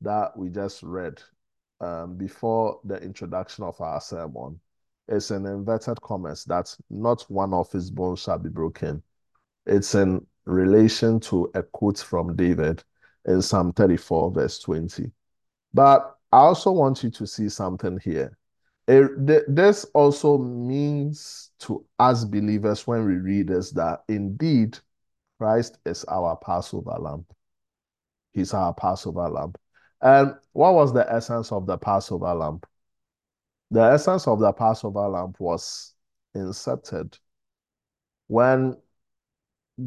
that 0.00 0.36
we 0.36 0.48
just 0.48 0.82
read 0.82 1.20
um, 1.80 2.16
before 2.16 2.80
the 2.84 2.96
introduction 3.02 3.64
of 3.64 3.80
our 3.80 4.00
sermon, 4.00 4.60
it's 5.08 5.30
an 5.30 5.46
inverted 5.46 6.00
commas 6.02 6.44
that 6.44 6.74
not 6.90 7.22
one 7.30 7.54
of 7.54 7.70
his 7.72 7.90
bones 7.90 8.20
shall 8.20 8.38
be 8.38 8.50
broken. 8.50 9.02
It's 9.66 9.94
in 9.94 10.26
relation 10.48 11.20
to 11.20 11.50
a 11.54 11.62
quote 11.62 11.98
from 11.98 12.34
David 12.34 12.82
in 13.26 13.42
Psalm 13.42 13.72
34, 13.72 14.32
verse 14.32 14.58
20. 14.60 15.10
But 15.74 16.16
I 16.32 16.38
also 16.38 16.72
want 16.72 17.02
you 17.04 17.10
to 17.10 17.26
see 17.26 17.48
something 17.48 17.98
here. 18.02 18.36
It, 18.86 19.54
this 19.54 19.84
also 19.92 20.38
means 20.38 21.50
to 21.60 21.84
us 21.98 22.24
believers 22.24 22.86
when 22.86 23.04
we 23.04 23.14
read 23.14 23.48
this 23.48 23.70
that 23.72 24.00
indeed 24.08 24.78
Christ 25.38 25.78
is 25.84 26.04
our 26.04 26.36
Passover 26.36 26.96
lamb. 26.98 27.26
He's 28.32 28.54
our 28.54 28.72
Passover 28.72 29.28
lamb. 29.28 29.52
And 30.00 30.34
what 30.52 30.74
was 30.74 30.92
the 30.94 31.10
essence 31.12 31.52
of 31.52 31.66
the 31.66 31.76
Passover 31.76 32.34
lamb? 32.34 32.62
The 33.70 33.82
essence 33.82 34.26
of 34.26 34.40
the 34.40 34.52
Passover 34.52 35.06
lamb 35.06 35.34
was 35.38 35.92
inserted 36.34 37.18
when 38.28 38.76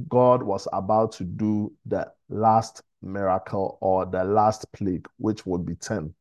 God 0.07 0.43
was 0.43 0.67
about 0.71 1.11
to 1.13 1.23
do 1.23 1.73
the 1.85 2.11
last 2.29 2.81
miracle 3.01 3.77
or 3.81 4.05
the 4.05 4.23
last 4.23 4.71
plague, 4.71 5.07
which 5.17 5.45
would 5.45 5.65
be 5.65 5.75
10, 5.75 6.13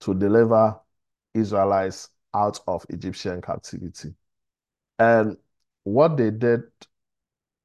to 0.00 0.14
deliver 0.14 0.78
Israelites 1.34 2.10
out 2.34 2.60
of 2.66 2.84
Egyptian 2.90 3.40
captivity. 3.40 4.14
And 4.98 5.36
what 5.84 6.16
they 6.16 6.30
did, 6.30 6.64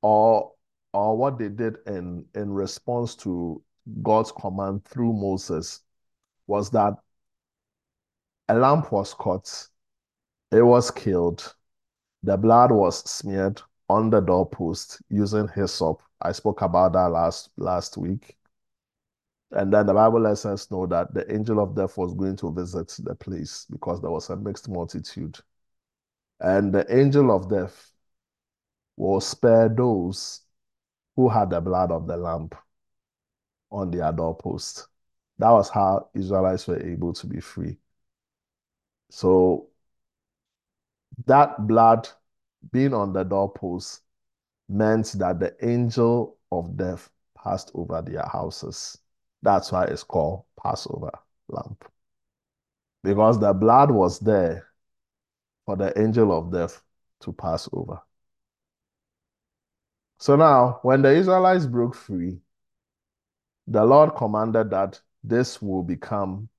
or 0.02 0.54
or 0.94 1.18
what 1.18 1.40
they 1.40 1.50
did 1.50 1.78
in, 1.88 2.26
in 2.36 2.52
response 2.52 3.16
to 3.16 3.62
God's 4.04 4.32
command 4.32 4.86
through 4.86 5.12
Moses, 5.14 5.82
was 6.46 6.70
that 6.70 6.94
a 8.48 8.54
lamp 8.54 8.92
was 8.92 9.14
cut, 9.16 9.68
it 10.52 10.62
was 10.62 10.92
killed, 10.92 11.56
the 12.22 12.38
blood 12.38 12.72
was 12.72 13.10
smeared 13.10 13.62
on 13.90 14.10
the 14.10 14.22
doorpost 14.22 15.02
using 15.10 15.48
hyssop. 15.50 16.02
I 16.22 16.32
spoke 16.32 16.62
about 16.62 16.94
that 16.94 17.10
last 17.10 17.50
last 17.58 17.98
week. 17.98 18.38
And 19.52 19.72
then 19.72 19.86
the 19.86 19.94
Bible 19.94 20.22
lets 20.22 20.46
us 20.46 20.72
know 20.72 20.88
that 20.88 21.14
the 21.14 21.32
angel 21.32 21.60
of 21.60 21.76
death 21.76 21.98
was 21.98 22.14
going 22.16 22.36
to 22.38 22.52
visit 22.52 22.96
the 23.04 23.14
place 23.14 23.68
because 23.70 24.02
there 24.02 24.10
was 24.10 24.30
a 24.30 24.36
mixed 24.36 24.68
multitude. 24.68 25.38
And 26.40 26.74
the 26.74 26.86
angel 26.96 27.32
of 27.32 27.50
death 27.50 27.92
will 28.98 29.22
spare 29.22 29.70
those 29.70 30.42
who 31.16 31.30
had 31.30 31.52
the 31.52 31.62
blood 31.62 31.92
of 31.92 32.08
the 32.08 32.18
lamb 32.18 32.50
on 33.72 33.92
their 33.92 34.12
doorpost. 34.12 34.88
That 35.38 35.52
was 35.52 35.70
how 35.70 36.10
Israelites 36.16 36.68
were 36.68 36.82
able 36.82 37.14
to 37.14 37.28
be 37.28 37.40
free. 37.40 37.78
So 39.10 39.68
that 41.26 41.68
blood 41.68 42.10
being 42.72 42.94
on 42.94 43.14
the 43.14 43.24
doorpost 43.24 44.02
meant 44.70 45.14
that 45.18 45.40
the 45.40 45.56
angel 45.66 46.38
of 46.52 46.78
death 46.78 47.10
passed 47.38 47.72
over 47.74 48.02
their 48.02 48.26
houses. 48.32 48.98
That's 49.42 49.72
why 49.72 49.86
it's 49.86 50.04
called 50.04 50.46
Passover 50.62 51.12
lamb. 51.50 51.78
Because 53.04 53.40
the 53.40 53.54
blood 53.54 53.92
was 53.92 54.20
there 54.20 54.68
for 55.66 55.76
the 55.76 55.98
angel 56.00 56.32
of 56.32 56.52
death 56.52 56.82
to 57.22 57.34
pass 57.34 57.68
over. 57.74 58.00
So 60.20 60.36
now, 60.38 60.80
when 60.84 61.02
the 61.02 61.10
Israelites 61.10 61.66
broke 61.66 61.96
free, 61.96 62.40
the 63.68 63.84
Lord 63.84 64.16
commanded 64.16 64.70
that 64.70 65.02
this 65.24 65.62
will 65.62 65.84
become 65.84 66.50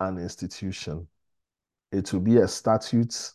an 0.00 0.18
institution. 0.18 1.08
It 1.90 2.12
will 2.12 2.20
be 2.20 2.36
a 2.38 2.48
statute, 2.48 3.32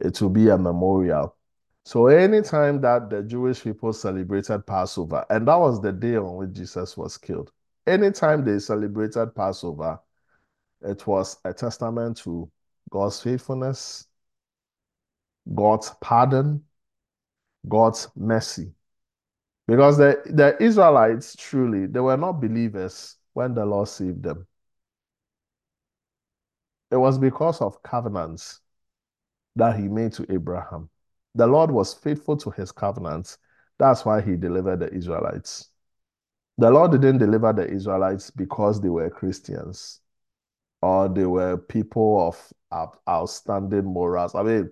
it 0.00 0.20
will 0.20 0.30
be 0.30 0.48
a 0.48 0.58
memorial. 0.58 1.36
So 1.84 2.06
anytime 2.06 2.80
that 2.82 3.10
the 3.10 3.22
Jewish 3.22 3.62
people 3.62 3.92
celebrated 3.92 4.66
Passover, 4.66 5.24
and 5.30 5.46
that 5.48 5.56
was 5.56 5.80
the 5.80 5.92
day 5.92 6.16
on 6.16 6.36
which 6.36 6.52
Jesus 6.52 6.96
was 6.96 7.16
killed, 7.16 7.50
anytime 7.86 8.44
they 8.44 8.58
celebrated 8.58 9.34
Passover, 9.34 9.98
it 10.82 11.06
was 11.06 11.38
a 11.44 11.52
testament 11.52 12.18
to 12.18 12.50
God's 12.90 13.20
faithfulness, 13.20 14.06
God's 15.54 15.92
pardon, 16.00 16.62
God's 17.68 18.08
mercy. 18.16 18.72
Because 19.66 19.98
the, 19.98 20.20
the 20.26 20.56
Israelites 20.62 21.36
truly, 21.36 21.86
they 21.86 22.00
were 22.00 22.16
not 22.16 22.40
believers 22.40 23.16
when 23.32 23.54
the 23.54 23.64
Lord 23.64 23.88
saved 23.88 24.22
them. 24.22 24.46
It 26.90 26.96
was 26.96 27.18
because 27.18 27.60
of 27.60 27.82
covenants 27.82 28.60
that 29.56 29.76
he 29.76 29.88
made 29.88 30.12
to 30.12 30.26
Abraham. 30.32 30.88
The 31.34 31.46
Lord 31.46 31.70
was 31.70 31.94
faithful 31.94 32.36
to 32.38 32.50
his 32.50 32.72
covenants. 32.72 33.38
That's 33.78 34.04
why 34.04 34.20
he 34.20 34.36
delivered 34.36 34.80
the 34.80 34.92
Israelites. 34.92 35.68
The 36.58 36.70
Lord 36.70 36.92
didn't 36.92 37.18
deliver 37.18 37.52
the 37.52 37.68
Israelites 37.68 38.30
because 38.30 38.80
they 38.80 38.88
were 38.88 39.08
Christians 39.08 40.00
or 40.82 41.08
they 41.08 41.24
were 41.24 41.56
people 41.56 42.34
of 42.72 42.92
outstanding 43.08 43.84
morals. 43.84 44.34
I 44.34 44.42
mean, 44.42 44.70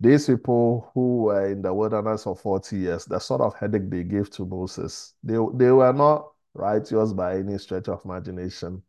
these 0.00 0.26
people 0.26 0.90
who 0.94 1.22
were 1.24 1.46
in 1.48 1.62
the 1.62 1.72
wilderness 1.72 2.24
for 2.24 2.36
40 2.36 2.76
years, 2.76 3.04
the 3.06 3.18
sort 3.18 3.40
of 3.40 3.54
headache 3.54 3.90
they 3.90 4.02
gave 4.04 4.30
to 4.30 4.44
Moses, 4.44 5.14
they, 5.22 5.38
they 5.54 5.70
were 5.70 5.92
not 5.92 6.30
righteous 6.54 7.12
by 7.12 7.38
any 7.38 7.58
stretch 7.58 7.88
of 7.88 8.04
imagination 8.04 8.82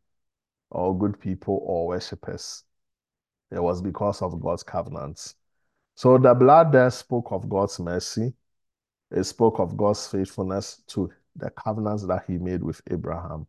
or 0.70 0.98
good 0.98 1.20
people 1.20 1.62
or 1.64 1.88
worshippers. 1.88 2.64
It 3.52 3.62
was 3.62 3.82
because 3.82 4.22
of 4.22 4.40
God's 4.42 4.64
covenants. 4.64 5.36
So 5.96 6.18
the 6.18 6.34
blood 6.34 6.72
there 6.72 6.90
spoke 6.92 7.32
of 7.32 7.50
God's 7.50 7.80
mercy. 7.80 8.34
It 9.12 9.24
spoke 9.24 9.60
of 9.60 9.78
God's 9.78 10.06
faithfulness 10.08 10.82
to 10.88 11.12
the 11.36 11.50
covenants 11.52 12.06
that 12.06 12.26
he 12.28 12.38
made 12.38 12.64
with 12.64 12.82
Abraham. 12.92 13.48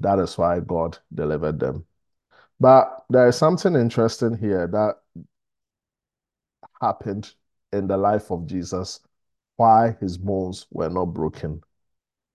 That 0.00 0.18
is 0.18 0.36
why 0.36 0.60
God 0.60 0.98
delivered 1.14 1.58
them. 1.58 1.86
But 2.60 3.04
there 3.08 3.28
is 3.28 3.36
something 3.36 3.74
interesting 3.74 4.36
here 4.36 4.66
that 4.66 4.96
happened 6.80 7.32
in 7.72 7.86
the 7.86 7.96
life 7.96 8.30
of 8.30 8.46
Jesus, 8.46 9.00
why 9.56 9.96
his 10.00 10.16
bones 10.16 10.66
were 10.70 10.88
not 10.88 11.06
broken. 11.06 11.62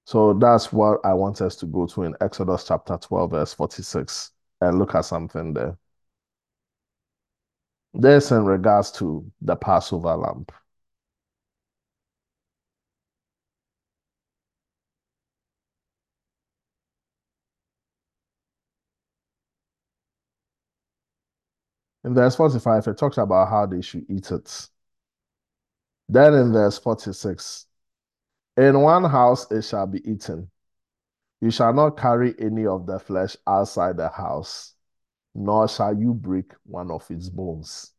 So 0.06 0.34
that's 0.34 0.74
what 0.74 1.00
I 1.06 1.14
want 1.14 1.42
us 1.42 1.56
to 1.58 1.66
go 1.66 1.86
to 1.88 2.04
in 2.04 2.16
Exodus 2.22 2.66
chapter 2.66 2.98
12, 2.98 3.32
verse 3.32 3.54
46, 3.54 4.32
and 4.62 4.80
look 4.80 4.96
at 4.96 5.06
something 5.06 5.54
there. 5.54 5.78
This 7.94 8.32
in 8.32 8.46
regards 8.46 8.92
to 8.94 9.32
the 9.42 9.56
Passover 9.56 10.16
lamb. 10.16 10.46
In 22.04 22.14
verse 22.14 22.36
45, 22.36 22.88
it 22.88 22.98
talks 22.98 23.18
about 23.18 23.50
how 23.50 23.66
they 23.66 23.82
should 23.82 24.06
eat 24.10 24.30
it. 24.32 24.70
Then 26.10 26.34
in 26.34 26.52
verse 26.52 26.78
46, 26.78 27.66
in 28.58 28.82
one 28.82 29.06
house 29.06 29.50
it 29.52 29.64
shall 29.64 29.88
be 29.88 30.00
eaten. 30.10 30.50
You 31.42 31.52
shall 31.52 31.74
not 31.74 31.98
carry 31.98 32.36
any 32.40 32.66
of 32.66 32.86
the 32.86 33.00
flesh 33.00 33.38
outside 33.48 33.98
the 33.98 34.10
house, 34.10 34.76
nor 35.36 35.68
shall 35.68 35.98
you 35.98 36.14
break 36.14 36.52
one 36.66 36.92
of 36.92 37.10
its 37.10 37.30
bones. 37.30 37.92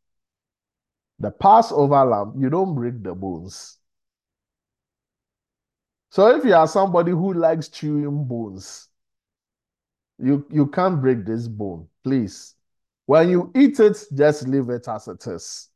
The 1.18 1.30
Passover 1.30 2.04
lamb, 2.04 2.34
you 2.38 2.50
don't 2.50 2.74
break 2.74 3.02
the 3.02 3.14
bones. 3.14 3.78
So 6.10 6.36
if 6.36 6.44
you 6.44 6.54
are 6.54 6.68
somebody 6.68 7.10
who 7.10 7.34
likes 7.34 7.68
chewing 7.68 8.24
bones, 8.24 8.88
you, 10.18 10.46
you 10.50 10.66
can't 10.68 11.00
break 11.00 11.24
this 11.24 11.48
bone, 11.48 11.88
please. 12.04 12.54
When 13.06 13.28
you 13.28 13.52
eat 13.54 13.80
it, 13.80 14.04
just 14.14 14.48
leave 14.48 14.70
it 14.70 14.88
as 14.88 15.08
it 15.08 15.26
is. 15.26 15.68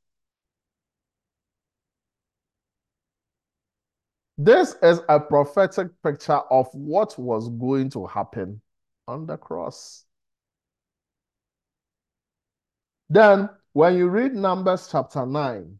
This 4.40 4.77
is 4.83 5.01
a 5.09 5.18
prophetic 5.18 5.88
picture 6.05 6.40
of 6.51 6.68
what 6.73 7.18
was 7.18 7.49
going 7.49 7.90
to 7.90 8.07
happen 8.07 8.61
on 9.09 9.27
the 9.27 9.37
cross. 9.37 10.05
Then, 13.11 13.49
when 13.73 13.97
you 13.97 14.09
read 14.09 14.35
Numbers 14.35 14.88
chapter 14.90 15.25
9, 15.25 15.79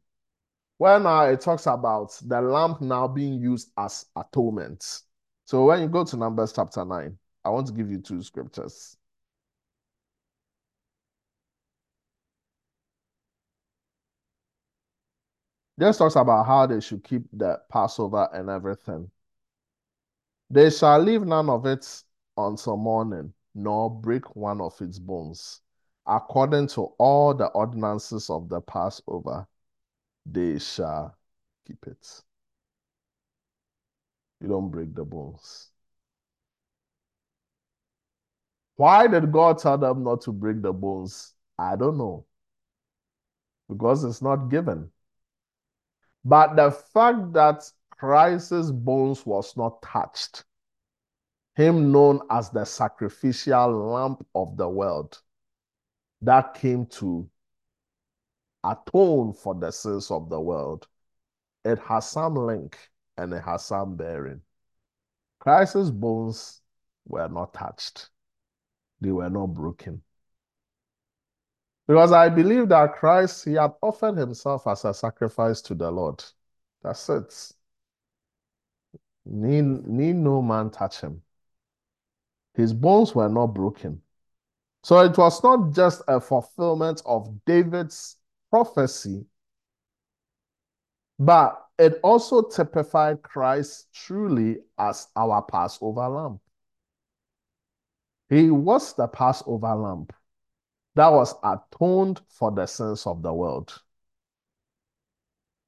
where 0.79 1.01
now 1.01 1.25
it 1.25 1.41
talks 1.41 1.67
about 1.67 2.19
the 2.25 2.41
lamp 2.41 2.81
now 2.81 3.09
being 3.09 3.35
used 3.41 3.71
as 3.77 4.07
atonement. 4.17 5.03
So 5.45 5.65
when 5.67 5.81
you 5.83 5.89
go 5.89 6.05
to 6.05 6.17
Numbers 6.17 6.53
chapter 6.53 6.85
9, 6.85 7.19
I 7.45 7.51
want 7.51 7.67
to 7.67 7.73
give 7.73 7.91
you 7.91 7.99
two 7.99 8.23
scriptures. 8.23 8.97
This 15.77 15.97
talks 15.99 16.17
about 16.17 16.47
how 16.47 16.67
they 16.67 16.81
should 16.81 17.05
keep 17.05 17.23
the 17.33 17.61
Passover 17.71 18.29
and 18.33 18.51
everything. 18.51 19.11
They 20.51 20.71
shall 20.71 20.99
leave 21.01 21.23
none 21.23 21.49
of 21.49 21.67
it 21.67 22.03
until 22.37 22.77
morning, 22.77 23.33
nor 23.55 23.91
break 23.91 24.35
one 24.35 24.61
of 24.61 24.81
its 24.81 24.99
bones. 24.99 25.61
According 26.09 26.69
to 26.69 26.85
all 26.99 27.35
the 27.35 27.49
ordinances 27.49 28.31
of 28.31 28.49
the 28.49 28.63
Passover, 28.63 29.47
they 30.25 30.59
shall 30.59 31.15
keep 31.67 31.87
it. 31.87 32.23
You 34.41 34.49
don't 34.49 34.71
break 34.71 34.95
the 34.95 35.05
bones. 35.05 35.69
Why 38.77 39.07
did 39.07 39.31
God 39.33 39.59
tell 39.59 39.77
them 39.77 40.03
not 40.03 40.23
to 40.23 40.33
break 40.33 40.63
the 40.63 40.73
bones? 40.73 41.35
I 41.59 41.77
don't 41.77 41.99
know. 41.99 42.25
Because 43.69 44.05
it's 44.05 44.23
not 44.23 44.49
given. 44.49 44.91
But 46.25 46.57
the 46.57 46.71
fact 46.71 47.33
that 47.35 47.71
Christ's 47.91 48.71
bones 48.71 49.27
was 49.27 49.57
not 49.57 49.83
touched, 49.83 50.45
him 51.57 51.91
known 51.93 52.21
as 52.31 52.49
the 52.51 52.65
sacrificial 52.65 53.93
lamb 53.93 54.17
of 54.35 54.57
the 54.57 54.69
world, 54.69 55.21
that 56.23 56.55
came 56.55 56.87
to 56.87 57.29
atone 58.65 59.33
for 59.33 59.55
the 59.55 59.71
sins 59.71 60.11
of 60.11 60.29
the 60.29 60.41
world, 60.41 60.87
it 61.65 61.79
has 61.81 62.09
some 62.09 62.35
link 62.35 62.77
and 63.17 63.33
it 63.33 63.43
has 63.43 63.65
some 63.65 63.97
bearing. 63.97 64.41
Christ's 65.41 65.91
bones 65.91 66.61
were 67.07 67.29
not 67.29 67.55
touched, 67.55 68.11
they 69.01 69.11
were 69.11 69.31
not 69.31 69.49
broken. 69.49 70.03
Because 71.87 72.13
I 72.13 72.29
believe 72.29 72.69
that 72.69 72.97
Christ, 72.97 73.47
he 73.47 73.55
had 73.55 73.73
offered 73.81 74.19
himself 74.19 74.67
as 74.67 74.85
a 74.85 74.93
sacrifice 74.93 75.63
to 75.63 75.75
the 75.75 75.91
Lord. 75.91 76.23
That's 76.83 77.09
it. 77.09 77.53
Need, 79.25 79.87
need 79.87 80.17
no 80.17 80.43
man 80.43 80.71
touch 80.71 81.01
him. 81.01 81.23
His 82.55 82.75
bones 82.75 83.15
were 83.15 83.29
not 83.29 83.49
broken. 83.49 84.03
So 84.89 85.01
it 85.01 85.19
was 85.19 85.43
not 85.43 85.73
just 85.73 86.01
a 86.09 86.19
fulfillment 86.19 87.03
of 87.05 87.45
David's 87.45 88.17
prophecy, 88.49 89.27
but 91.19 91.63
it 91.79 92.01
also 92.03 92.41
typified 92.41 93.21
Christ 93.21 93.93
truly 93.93 94.61
as 94.79 95.09
our 95.15 95.43
Passover 95.43 96.09
lamb. 96.09 96.41
He 98.31 98.51
was 98.51 98.95
the 98.95 99.09
Passover 99.09 99.75
lamb 99.75 100.09
that 100.95 101.13
was 101.13 101.35
atoned 101.45 102.23
for 102.27 102.51
the 102.51 102.65
sins 102.65 103.07
of 103.07 103.21
the 103.21 103.35
world. 103.35 103.83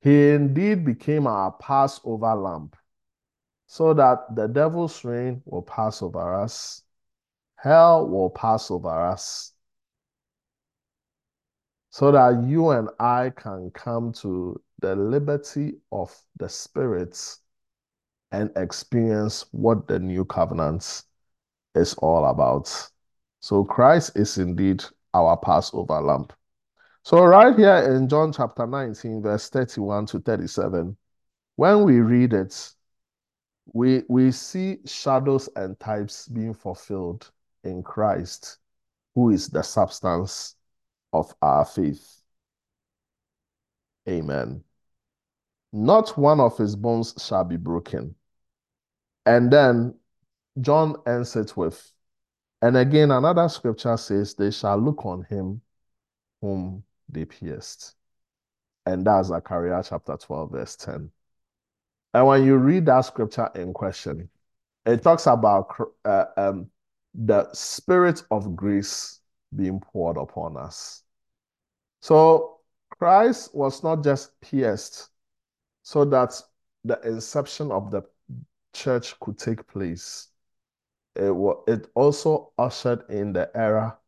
He 0.00 0.30
indeed 0.30 0.82
became 0.86 1.26
our 1.26 1.52
Passover 1.52 2.34
lamb 2.34 2.70
so 3.66 3.92
that 3.92 4.34
the 4.34 4.46
devil's 4.46 5.04
reign 5.04 5.42
will 5.44 5.60
pass 5.60 6.00
over 6.00 6.36
us, 6.36 6.84
hell 7.62 8.08
will 8.08 8.30
pass 8.30 8.70
over 8.70 8.88
us, 8.88 9.52
so 11.90 12.10
that 12.12 12.44
you 12.44 12.70
and 12.70 12.88
I 12.98 13.32
can 13.36 13.70
come 13.72 14.12
to 14.14 14.60
the 14.80 14.96
liberty 14.96 15.74
of 15.92 16.16
the 16.38 16.48
spirits 16.48 17.40
and 18.32 18.50
experience 18.56 19.44
what 19.50 19.88
the 19.88 19.98
new 19.98 20.24
covenant 20.24 21.02
is 21.74 21.94
all 21.94 22.26
about. 22.26 22.90
So 23.40 23.64
Christ 23.64 24.12
is 24.16 24.38
indeed 24.38 24.82
our 25.12 25.36
Passover 25.36 26.00
lamb. 26.00 26.28
So 27.02 27.24
right 27.24 27.56
here 27.56 27.94
in 27.94 28.08
John 28.08 28.32
chapter 28.32 28.66
19, 28.66 29.22
verse 29.22 29.48
31 29.50 30.06
to 30.06 30.20
37, 30.20 30.96
when 31.56 31.82
we 31.82 32.00
read 32.00 32.32
it, 32.32 32.72
we, 33.72 34.02
we 34.08 34.30
see 34.30 34.78
shadows 34.86 35.48
and 35.56 35.78
types 35.80 36.28
being 36.28 36.54
fulfilled 36.54 37.30
in 37.64 37.82
Christ, 37.82 38.58
who 39.14 39.30
is 39.30 39.48
the 39.48 39.62
substance 39.62 40.56
of 41.12 41.34
our 41.42 41.64
faith. 41.64 42.22
Amen. 44.08 44.62
Not 45.72 46.16
one 46.18 46.40
of 46.40 46.56
his 46.56 46.74
bones 46.74 47.14
shall 47.18 47.44
be 47.44 47.56
broken. 47.56 48.14
And 49.26 49.52
then 49.52 49.94
John 50.60 50.96
ends 51.06 51.36
it 51.36 51.56
with, 51.56 51.92
and 52.62 52.76
again, 52.76 53.10
another 53.10 53.48
scripture 53.48 53.96
says, 53.96 54.34
They 54.34 54.50
shall 54.50 54.78
look 54.78 55.04
on 55.06 55.24
him 55.24 55.60
whom 56.40 56.84
they 57.08 57.24
pierced. 57.24 57.94
And 58.86 59.06
that's 59.06 59.28
Zechariah 59.28 59.84
chapter 59.86 60.16
12, 60.16 60.50
verse 60.50 60.76
10. 60.76 61.10
And 62.14 62.26
when 62.26 62.44
you 62.44 62.56
read 62.56 62.86
that 62.86 63.02
scripture 63.02 63.50
in 63.54 63.72
question, 63.72 64.28
it 64.84 65.02
talks 65.02 65.26
about 65.26 65.68
uh, 66.04 66.24
um, 66.36 66.70
the 67.14 67.52
spirit 67.52 68.22
of 68.30 68.56
grace 68.56 69.20
being 69.54 69.80
poured 69.80 70.16
upon 70.16 70.56
us. 70.56 71.02
So 72.00 72.58
Christ 72.90 73.54
was 73.54 73.82
not 73.82 74.04
just 74.04 74.40
pierced 74.40 75.10
so 75.82 76.04
that 76.06 76.40
the 76.84 77.00
inception 77.02 77.70
of 77.70 77.90
the 77.90 78.02
church 78.72 79.18
could 79.20 79.38
take 79.38 79.66
place. 79.66 80.28
It, 81.16 81.32
it 81.66 81.88
also 81.94 82.52
ushered 82.58 83.02
in 83.08 83.32
the 83.32 83.50
era 83.54 83.98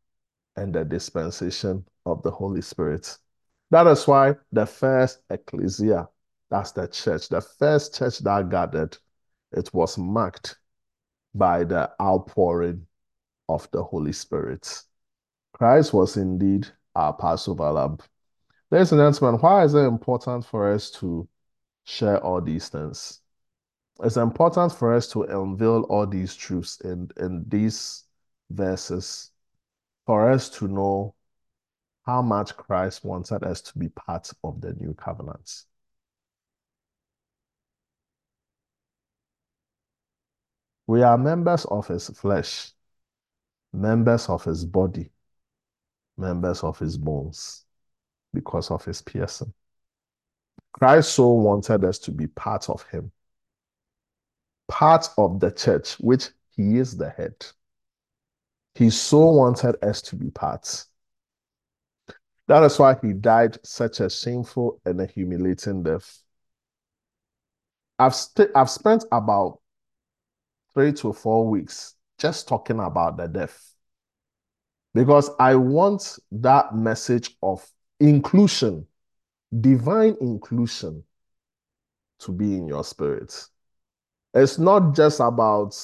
and 0.56 0.72
the 0.72 0.84
dispensation 0.84 1.84
of 2.06 2.22
the 2.22 2.30
Holy 2.30 2.62
Spirit. 2.62 3.18
That 3.70 3.86
is 3.86 4.06
why 4.06 4.36
the 4.52 4.66
first 4.66 5.22
ecclesia, 5.30 6.08
that's 6.50 6.72
the 6.72 6.86
church, 6.86 7.28
the 7.28 7.40
first 7.40 7.96
church 7.96 8.18
that 8.20 8.50
gathered, 8.50 8.96
it 9.52 9.72
was 9.72 9.98
marked 9.98 10.56
by 11.34 11.64
the 11.64 11.90
outpouring 12.00 12.86
of 13.48 13.70
the 13.72 13.82
Holy 13.82 14.12
Spirit. 14.12 14.82
Christ 15.52 15.92
was 15.92 16.16
indeed 16.16 16.66
our 16.94 17.12
Passover 17.12 17.70
lamb. 17.70 17.98
Ladies 18.70 18.92
and 18.92 19.00
gentlemen, 19.00 19.40
why 19.40 19.64
is 19.64 19.74
it 19.74 19.80
important 19.80 20.46
for 20.46 20.72
us 20.72 20.90
to 20.92 21.28
share 21.84 22.18
all 22.24 22.40
these 22.40 22.68
things? 22.68 23.20
It's 24.02 24.16
important 24.16 24.72
for 24.72 24.94
us 24.94 25.06
to 25.12 25.22
unveil 25.22 25.82
all 25.82 26.06
these 26.06 26.34
truths 26.34 26.80
in, 26.80 27.10
in 27.18 27.44
these 27.48 28.04
verses 28.50 29.30
for 30.06 30.30
us 30.30 30.48
to 30.50 30.68
know 30.68 31.14
how 32.04 32.22
much 32.22 32.56
Christ 32.56 33.04
wanted 33.04 33.44
us 33.44 33.60
to 33.62 33.78
be 33.78 33.88
part 33.90 34.30
of 34.42 34.60
the 34.60 34.72
new 34.74 34.94
covenants. 34.94 35.66
We 40.86 41.02
are 41.02 41.16
members 41.16 41.64
of 41.66 41.86
his 41.86 42.08
flesh, 42.08 42.72
members 43.72 44.28
of 44.28 44.44
his 44.44 44.64
body, 44.64 45.10
members 46.16 46.62
of 46.62 46.78
his 46.78 46.96
bones 46.98 47.64
because 48.34 48.70
of 48.70 48.84
his 48.84 49.02
piercing. 49.02 49.52
Christ 50.72 51.14
so 51.14 51.28
wanted 51.28 51.84
us 51.84 51.98
to 52.00 52.10
be 52.10 52.26
part 52.26 52.68
of 52.70 52.82
him, 52.84 53.12
part 54.68 55.08
of 55.18 55.38
the 55.40 55.50
church, 55.50 55.94
which 55.94 56.28
he 56.50 56.78
is 56.78 56.96
the 56.96 57.10
head. 57.10 57.34
He 58.74 58.90
so 58.90 59.30
wanted 59.30 59.76
us 59.84 60.00
to 60.02 60.16
be 60.16 60.30
part. 60.30 60.84
That 62.48 62.62
is 62.64 62.78
why 62.78 62.96
he 63.00 63.12
died 63.12 63.58
such 63.64 64.00
a 64.00 64.10
shameful 64.10 64.80
and 64.84 65.00
a 65.00 65.06
humiliating 65.06 65.82
death. 65.82 66.22
I've, 67.98 68.14
st- 68.14 68.50
I've 68.54 68.70
spent 68.70 69.04
about 69.12 69.60
three 70.74 70.92
to 70.94 71.12
four 71.12 71.46
weeks 71.48 71.94
just 72.22 72.46
talking 72.46 72.78
about 72.78 73.16
the 73.16 73.26
death 73.26 73.74
because 74.94 75.28
I 75.40 75.56
want 75.56 76.18
that 76.30 76.74
message 76.74 77.36
of 77.42 77.68
inclusion, 77.98 78.86
divine 79.60 80.16
inclusion, 80.20 81.02
to 82.20 82.30
be 82.30 82.56
in 82.56 82.68
your 82.68 82.84
spirit. 82.84 83.34
It's 84.34 84.56
not 84.56 84.94
just 84.94 85.18
about 85.18 85.76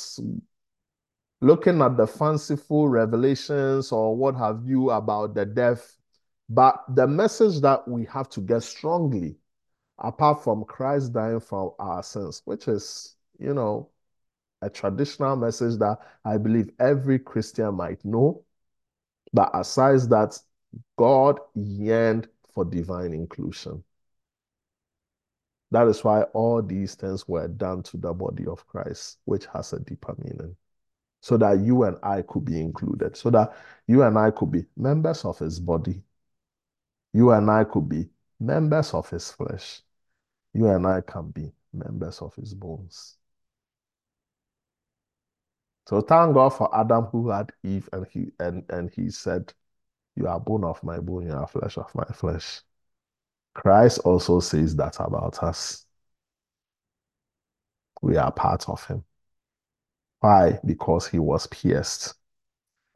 looking 1.40 1.83
at 1.83 1.96
the 1.96 2.07
fanciful 2.07 2.88
revelations 2.88 3.90
or 3.90 4.16
what 4.16 4.37
have 4.37 4.62
you 4.64 4.90
about 4.90 5.35
the 5.35 5.44
death, 5.44 5.96
but 6.48 6.85
the 6.94 7.07
message 7.09 7.61
that 7.62 7.87
we 7.88 8.05
have 8.05 8.29
to 8.31 8.40
get 8.40 8.62
strongly, 8.62 9.37
apart 9.98 10.44
from 10.44 10.64
Christ 10.64 11.12
dying 11.12 11.40
for 11.40 11.74
our 11.81 12.05
sins, 12.05 12.42
which 12.44 12.68
is, 12.68 13.16
you 13.40 13.55
know, 13.55 13.90
a 14.62 14.71
traditional 14.71 15.37
message 15.37 15.79
that 15.79 15.99
I 16.25 16.37
believe 16.38 16.71
every 16.79 17.18
Christian 17.18 17.75
might 17.75 18.05
know. 18.05 18.44
But 19.33 19.51
aside 19.55 20.01
that, 20.11 20.38
God 20.97 21.38
yearned 21.55 22.29
for 22.53 22.64
divine 22.64 23.12
inclusion. 23.12 23.85
That 25.71 25.87
is 25.87 26.03
why 26.03 26.23
all 26.23 26.62
these 26.62 26.94
things 26.94 27.29
were 27.29 27.47
done 27.47 27.83
to 27.85 27.99
the 27.99 28.12
body 28.12 28.47
of 28.47 28.66
Christ, 28.66 29.18
which 29.27 29.47
has 29.53 29.73
a 29.73 29.81
deeper 29.81 30.14
meaning. 30.18 30.57
So 31.21 31.37
that 31.37 31.59
you 31.61 31.83
and 31.83 31.97
I 32.03 32.23
could 32.23 32.44
be 32.44 32.61
included, 32.61 33.16
so 33.16 33.31
that 33.31 33.57
you 33.87 34.03
and 34.03 34.16
I 34.16 34.31
could 34.31 34.53
be 34.53 34.64
members 34.77 35.25
of 35.25 35.38
his 35.38 35.59
body. 35.59 36.01
You 37.12 37.33
and 37.33 37.51
I 37.51 37.64
could 37.64 37.88
be 37.88 38.09
members 38.38 38.94
of 38.94 39.11
his 39.11 39.31
flesh. 39.33 39.83
You 40.55 40.68
and 40.68 40.87
I 40.87 41.01
can 41.01 41.31
be 41.31 41.53
members 41.73 42.23
of 42.23 42.35
his 42.37 42.55
bones. 42.55 43.16
So 45.88 46.03
thank 46.03 46.35
God 46.35 46.51
for 46.51 46.68
Adam 46.79 47.05
who 47.05 47.31
had 47.31 47.51
Eve 47.64 47.88
and 47.94 48.07
he 48.11 48.31
and, 48.38 48.62
and 48.68 48.90
he 48.90 49.11
said, 49.11 49.55
You 50.16 50.27
are 50.29 50.38
bone 50.38 50.62
of 50.62 50.85
my 50.85 50.98
bone, 50.98 51.27
you 51.27 51.33
are 51.33 51.46
flesh 51.46 51.79
of 51.79 51.90
my 51.94 52.05
flesh. 52.12 52.61
Christ 53.55 54.01
also 54.01 54.40
says 54.40 54.77
that 54.77 54.96
about 55.01 55.42
us. 55.42 55.87
We 58.03 58.18
are 58.18 58.31
part 58.31 58.68
of 58.68 58.87
him. 58.87 59.03
Why? 60.20 60.61
Because 60.66 61.07
he 61.07 61.18
was 61.18 61.46
pierced. 61.46 62.16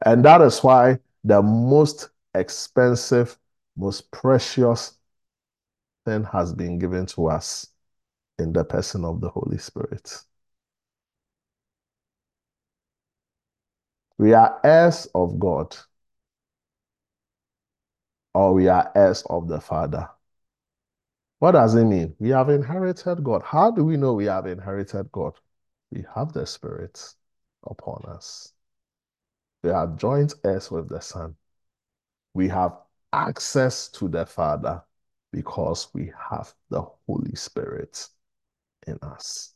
And 0.05 0.23
that 0.25 0.41
is 0.41 0.59
why 0.59 0.99
the 1.23 1.41
most 1.41 2.11
expensive, 2.35 3.39
most 3.75 4.11
precious 4.11 4.99
thing 6.05 6.25
has 6.25 6.53
been 6.53 6.77
given 6.77 7.07
to 7.07 7.29
us 7.29 7.65
in 8.37 8.53
the 8.53 8.63
person 8.63 9.03
of 9.03 9.19
the 9.19 9.29
Holy 9.29 9.57
Spirit. 9.57 10.23
We 14.23 14.31
are 14.33 14.57
heirs 14.63 15.05
of 15.13 15.37
God, 15.37 15.75
or 18.33 18.53
we 18.53 18.69
are 18.69 18.89
heirs 18.95 19.21
of 19.29 19.49
the 19.49 19.59
Father. 19.59 20.09
What 21.39 21.51
does 21.51 21.75
it 21.75 21.83
mean? 21.83 22.15
We 22.19 22.29
have 22.29 22.47
inherited 22.47 23.21
God. 23.21 23.43
How 23.43 23.69
do 23.69 23.83
we 23.83 23.97
know 23.97 24.13
we 24.13 24.27
have 24.27 24.45
inherited 24.45 25.11
God? 25.11 25.33
We 25.91 26.05
have 26.15 26.31
the 26.31 26.45
Spirit 26.45 27.05
upon 27.69 28.05
us. 28.07 28.53
We 29.61 29.71
are 29.71 29.87
joint 29.87 30.35
heirs 30.45 30.71
with 30.71 30.87
the 30.87 31.01
Son. 31.01 31.35
We 32.33 32.47
have 32.47 32.77
access 33.11 33.89
to 33.89 34.07
the 34.07 34.25
Father 34.25 34.81
because 35.33 35.89
we 35.93 36.13
have 36.29 36.53
the 36.69 36.83
Holy 37.07 37.35
Spirit 37.35 38.07
in 38.87 38.97
us. 39.01 39.52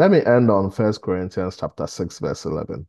Let 0.00 0.12
me 0.12 0.24
end 0.24 0.50
on 0.50 0.70
1 0.70 0.92
Corinthians 1.02 1.58
chapter 1.58 1.86
6, 1.86 2.20
verse 2.20 2.46
11. 2.46 2.86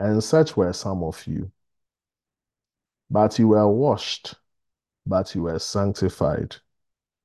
And 0.00 0.24
such 0.24 0.56
were 0.56 0.72
some 0.72 1.04
of 1.04 1.24
you. 1.28 1.52
But 3.08 3.38
you 3.38 3.46
were 3.46 3.68
washed, 3.68 4.34
but 5.06 5.32
you 5.36 5.42
were 5.42 5.60
sanctified, 5.60 6.56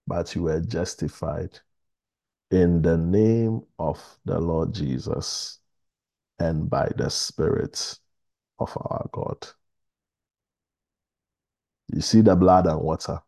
but 0.05 0.35
you 0.35 0.43
were 0.43 0.61
justified 0.61 1.59
in 2.51 2.83
the 2.83 2.97
name 2.97 3.63
of 3.79 3.99
the 4.25 4.39
Lord 4.39 4.75
Jesus 4.75 5.59
and 6.39 6.69
by 6.69 6.89
the 6.95 7.09
Spirit 7.09 7.99
of 8.59 8.75
our 8.77 9.07
God. 9.11 9.47
You 11.93 12.01
see 12.01 12.21
the 12.21 12.35
blood 12.35 12.67
and 12.67 12.81
water. 12.81 13.21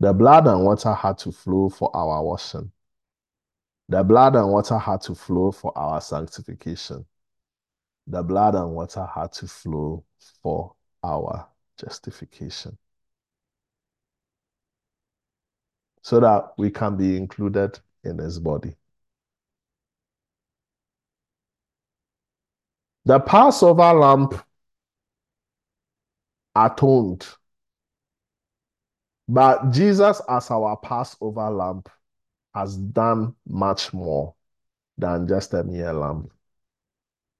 The 0.00 0.12
blood 0.12 0.46
and 0.46 0.64
water 0.64 0.92
had 0.94 1.18
to 1.18 1.32
flow 1.32 1.68
for 1.68 1.94
our 1.94 2.22
washing. 2.22 2.72
The 3.88 4.02
blood 4.02 4.36
and 4.36 4.50
water 4.50 4.78
had 4.78 5.00
to 5.02 5.14
flow 5.14 5.52
for 5.52 5.76
our 5.76 6.00
sanctification. 6.00 7.04
The 8.06 8.22
blood 8.22 8.54
and 8.54 8.74
water 8.74 9.06
had 9.06 9.32
to 9.34 9.46
flow 9.46 10.04
for 10.42 10.74
our 11.04 11.48
justification. 11.76 12.78
So 16.02 16.20
that 16.20 16.54
we 16.58 16.70
can 16.70 16.96
be 16.96 17.16
included 17.16 17.78
in 18.02 18.18
his 18.18 18.38
body. 18.40 18.74
The 23.04 23.18
Passover 23.18 23.92
lamb 23.92 24.28
atoned. 26.54 27.26
But 29.28 29.70
Jesus, 29.70 30.20
as 30.28 30.50
our 30.50 30.76
Passover 30.76 31.50
lamb, 31.50 31.82
has 32.54 32.76
done 32.76 33.34
much 33.48 33.92
more 33.92 34.34
than 34.98 35.26
just 35.26 35.54
a 35.54 35.64
mere 35.64 35.92
lamb. 35.92 36.28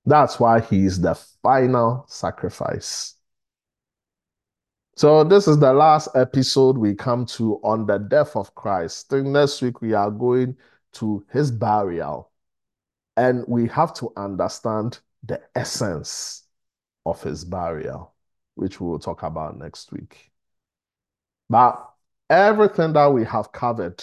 That's 0.05 0.41
why 0.41 0.61
he 0.61 0.85
is 0.85 1.01
the 1.01 1.15
final 1.43 2.05
sacrifice. 2.09 3.15
So, 4.97 5.25
this 5.25 5.49
is 5.49 5.59
the 5.59 5.73
last 5.73 6.09
episode 6.15 6.77
we 6.77 6.95
come 6.95 7.25
to 7.27 7.55
on 7.63 7.87
the 7.87 7.99
death 7.99 8.37
of 8.37 8.55
Christ. 8.55 9.11
Then 9.11 9.33
next 9.33 9.63
week, 9.63 9.81
we 9.81 9.95
are 9.95 10.11
going 10.11 10.57
to 10.95 11.25
his 11.31 11.51
burial. 11.51 12.31
And 13.17 13.45
we 13.47 13.69
have 13.69 13.95
to 13.95 14.13
understand 14.17 15.01
the 15.25 15.41
essence 15.55 16.45
of 17.07 17.23
his 17.23 17.45
burial, 17.45 18.15
which 18.55 18.81
we 18.81 18.89
will 18.89 18.99
talk 18.99 19.23
about 19.23 19.59
next 19.59 19.93
week. 19.93 20.31
But 21.49 21.89
everything 22.31 22.93
that 22.95 23.13
we 23.13 23.25
have 23.25 23.53
covered 23.53 24.03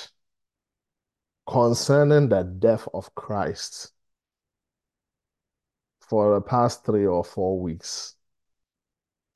concerning 1.47 2.29
the 2.29 2.43
death 2.43 2.87
of 2.93 3.13
Christ 3.15 3.91
for 6.01 6.35
the 6.35 6.41
past 6.41 6.85
three 6.85 7.05
or 7.05 7.23
four 7.23 7.59
weeks 7.59 8.15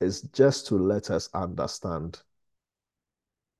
is 0.00 0.22
just 0.22 0.66
to 0.68 0.76
let 0.76 1.10
us 1.10 1.28
understand 1.34 2.20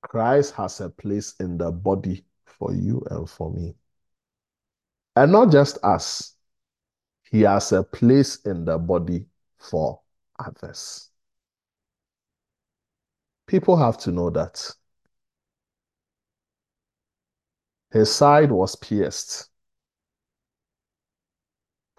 Christ 0.02 0.54
has 0.54 0.80
a 0.80 0.90
place 0.90 1.34
in 1.40 1.56
the 1.56 1.72
body 1.72 2.24
for 2.44 2.74
you 2.74 3.04
and 3.10 3.28
for 3.28 3.52
me. 3.52 3.74
And 5.16 5.32
not 5.32 5.50
just 5.50 5.78
us, 5.82 6.33
He 7.34 7.40
has 7.40 7.72
a 7.72 7.82
place 7.82 8.36
in 8.44 8.64
the 8.64 8.78
body 8.78 9.26
for 9.58 10.00
others. 10.38 11.10
People 13.48 13.76
have 13.76 13.98
to 13.98 14.12
know 14.12 14.30
that. 14.30 14.70
His 17.90 18.14
side 18.14 18.52
was 18.52 18.76
pierced 18.76 19.48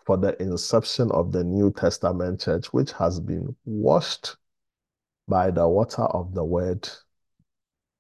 for 0.05 0.15
the 0.15 0.41
inception 0.41 1.11
of 1.11 1.33
the 1.33 1.43
New 1.43 1.69
Testament 1.69 2.39
church, 2.39 2.71
which 2.71 2.93
has 2.93 3.19
been 3.19 3.57
washed 3.65 4.37
by 5.27 5.51
the 5.51 5.67
water 5.67 6.03
of 6.03 6.33
the 6.33 6.45
word 6.45 6.87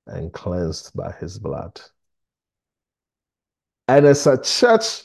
and 0.07 0.31
cleansed 0.31 0.95
by 0.95 1.11
his 1.19 1.37
blood. 1.37 1.81
And 3.89 4.05
it's 4.05 4.25
a 4.25 4.41
church 4.41 5.03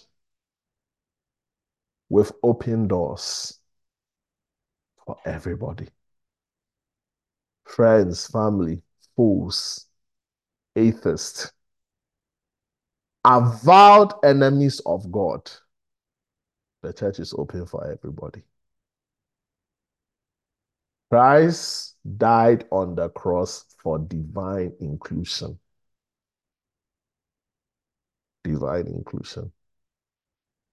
with 2.10 2.32
open 2.42 2.86
doors 2.86 3.58
for 5.06 5.16
everybody 5.24 5.88
friends, 7.64 8.26
family, 8.26 8.82
fools, 9.16 9.86
atheists, 10.76 11.50
avowed 13.24 14.12
enemies 14.24 14.80
of 14.84 15.10
God 15.12 15.48
the 16.82 16.92
church 16.92 17.18
is 17.18 17.34
open 17.36 17.66
for 17.66 17.86
everybody. 17.90 18.42
Christ 21.10 21.96
died 22.16 22.64
on 22.70 22.94
the 22.94 23.08
cross 23.10 23.64
for 23.82 23.98
divine 23.98 24.72
inclusion. 24.80 25.58
Divine 28.44 28.86
inclusion. 28.86 29.52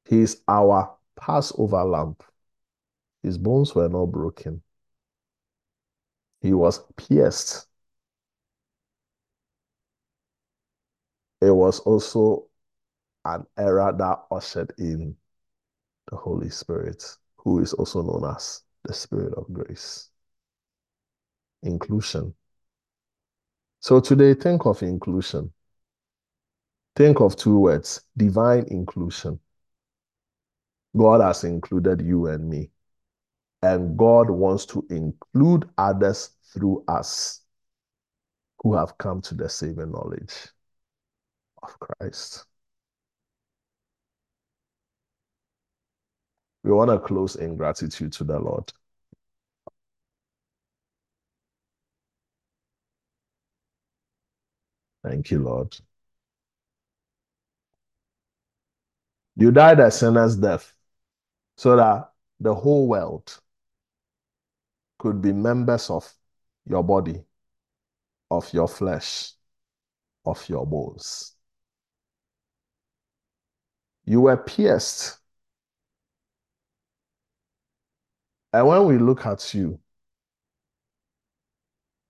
He 0.08 0.22
is 0.22 0.42
our 0.48 0.97
Passover 1.18 1.84
lamb. 1.84 2.16
His 3.24 3.38
bones 3.38 3.76
were 3.76 3.90
not 3.90 4.06
broken. 4.06 4.62
He 6.42 6.54
was 6.54 6.80
pierced. 6.96 7.68
It 11.42 11.52
was 11.52 11.80
also 11.82 12.48
an 13.26 13.46
era 13.58 13.94
that 13.98 14.26
ushered 14.32 14.74
in 14.78 15.16
the 16.10 16.16
Holy 16.16 16.50
Spirit, 16.50 17.04
who 17.38 17.60
is 17.60 17.74
also 17.74 18.02
known 18.02 18.34
as 18.34 18.62
the 18.84 18.94
Spirit 18.94 19.34
of 19.34 19.52
grace. 19.52 20.10
Inclusion. 21.64 22.34
So 23.80 24.00
today, 24.00 24.34
think 24.34 24.66
of 24.66 24.82
inclusion. 24.84 25.52
Think 26.96 27.20
of 27.20 27.36
two 27.36 27.60
words 27.60 28.02
divine 28.16 28.66
inclusion. 28.66 29.40
God 30.98 31.22
has 31.22 31.44
included 31.44 32.02
you 32.02 32.28
and 32.28 32.50
me, 32.50 32.72
and 33.62 33.98
God 33.98 34.30
wants 34.30 34.66
to 34.68 34.86
include 34.90 35.70
others 35.78 36.32
through 36.54 36.84
us 36.88 37.42
who 38.64 38.76
have 38.76 38.98
come 38.98 39.22
to 39.22 39.36
the 39.36 39.48
saving 39.48 39.92
knowledge 39.92 40.34
of 41.64 41.80
Christ. 41.80 42.46
We 46.64 46.72
want 46.72 46.92
to 46.92 47.00
close 47.00 47.36
in 47.36 47.56
gratitude 47.56 48.12
to 48.14 48.24
the 48.24 48.40
Lord. 48.40 48.72
Thank 55.04 55.32
you, 55.32 55.40
Lord. 55.40 55.78
You 59.38 59.52
died 59.52 59.80
a 59.80 59.92
sinner's 59.92 60.36
death 60.36 60.74
so 61.58 61.76
that 61.76 62.12
the 62.40 62.54
whole 62.56 62.88
world 62.88 63.40
could 65.00 65.22
be 65.22 65.34
members 65.34 65.90
of 65.90 66.12
your 66.66 66.84
body, 66.84 67.24
of 68.32 68.52
your 68.54 68.68
flesh, 68.68 69.34
of 70.26 70.48
your 70.50 70.66
bones. 70.66 71.36
You 74.06 74.22
were 74.22 74.38
pierced 74.38 75.20
And 78.54 78.68
when 78.68 78.86
we 78.86 78.98
look 78.98 79.26
at 79.26 79.54
you, 79.54 79.80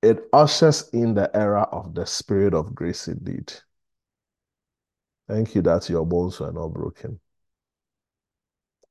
It 0.02 0.28
ushers 0.34 0.90
in 0.90 1.14
the 1.14 1.36
era 1.36 1.64
of 1.72 1.94
the 1.94 2.06
spirit 2.06 2.54
of 2.54 2.74
grace 2.74 3.08
indeed. 3.08 3.54
Thank 5.28 5.56
you 5.56 5.62
that 5.64 5.90
your 5.90 6.06
bones 6.06 6.40
were 6.40 6.52
not 6.52 6.70
broken. 6.70 7.20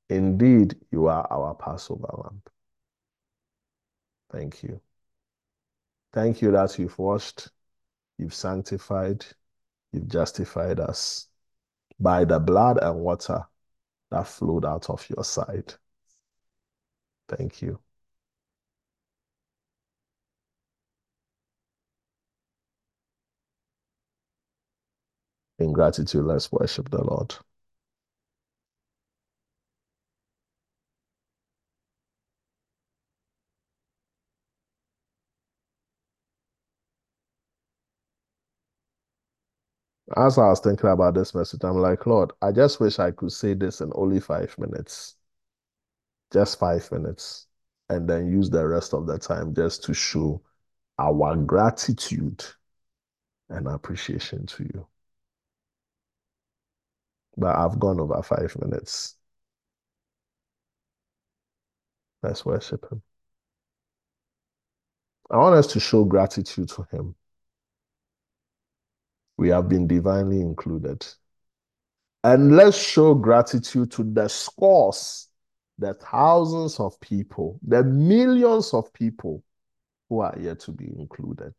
Indeed, 0.09 0.75
you 0.91 1.07
are 1.07 1.27
our 1.29 1.53
Passover 1.55 2.07
lamb. 2.13 2.41
Thank 4.31 4.63
you. 4.63 4.81
Thank 6.13 6.41
you 6.41 6.51
that 6.51 6.79
you've 6.79 6.97
washed, 6.97 7.49
you've 8.17 8.33
sanctified, 8.33 9.25
you've 9.91 10.07
justified 10.07 10.79
us 10.79 11.27
by 11.99 12.25
the 12.25 12.39
blood 12.39 12.79
and 12.81 12.99
water 12.99 13.45
that 14.11 14.27
flowed 14.27 14.65
out 14.65 14.89
of 14.89 15.07
your 15.09 15.23
side. 15.23 15.73
Thank 17.27 17.61
you. 17.61 17.79
In 25.59 25.73
gratitude, 25.73 26.23
let's 26.25 26.51
worship 26.51 26.89
the 26.89 27.03
Lord. 27.03 27.35
As 40.15 40.37
I 40.37 40.47
was 40.47 40.59
thinking 40.61 40.89
about 40.89 41.15
this 41.15 41.35
message, 41.35 41.63
I'm 41.63 41.77
like, 41.77 42.05
Lord, 42.05 42.31
I 42.41 42.51
just 42.51 42.79
wish 42.79 42.99
I 42.99 43.11
could 43.11 43.31
say 43.31 43.53
this 43.53 43.81
in 43.81 43.91
only 43.95 44.19
five 44.19 44.57
minutes. 44.57 45.15
Just 46.31 46.59
five 46.59 46.89
minutes. 46.91 47.47
And 47.89 48.09
then 48.09 48.31
use 48.31 48.49
the 48.49 48.65
rest 48.67 48.93
of 48.93 49.05
the 49.07 49.17
time 49.17 49.53
just 49.53 49.83
to 49.85 49.93
show 49.93 50.41
our 50.99 51.35
gratitude 51.35 52.43
and 53.49 53.67
appreciation 53.67 54.45
to 54.47 54.63
you. 54.63 54.87
But 57.37 57.55
I've 57.55 57.79
gone 57.79 57.99
over 57.99 58.21
five 58.23 58.55
minutes. 58.59 59.15
Let's 62.21 62.45
worship 62.45 62.91
Him. 62.91 63.01
I 65.29 65.37
want 65.37 65.55
us 65.55 65.67
to 65.67 65.79
show 65.79 66.03
gratitude 66.03 66.67
to 66.69 66.83
Him. 66.91 67.15
We 69.37 69.49
have 69.49 69.69
been 69.69 69.87
divinely 69.87 70.41
included. 70.41 71.05
And 72.23 72.55
let's 72.55 72.77
show 72.77 73.13
gratitude 73.13 73.91
to 73.91 74.03
the 74.03 74.27
scores, 74.27 75.29
the 75.77 75.93
thousands 75.93 76.79
of 76.79 76.99
people, 76.99 77.59
the 77.65 77.83
millions 77.83 78.73
of 78.73 78.91
people 78.93 79.43
who 80.09 80.19
are 80.21 80.35
yet 80.39 80.59
to 80.61 80.71
be 80.71 80.91
included 80.97 81.53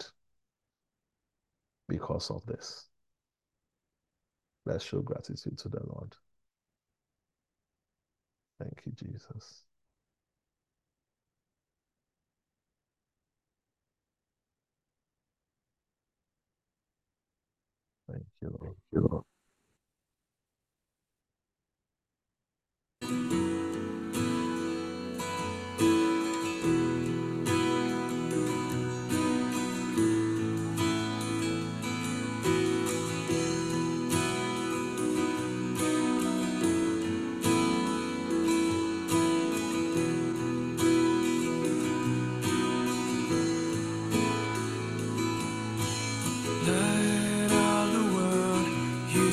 because 1.89 2.31
of 2.31 2.45
this. 2.47 2.87
Let's 4.67 4.85
show 4.85 5.01
gratitude 5.01 5.57
to 5.59 5.69
the 5.69 5.81
Lord. 5.87 6.15
Thank 8.59 8.83
you, 8.85 8.93
Jesus. 8.93 9.68
Thank 18.43 18.55
you, 18.93 19.25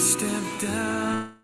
Lord. 0.06 0.46
Thank 0.62 1.35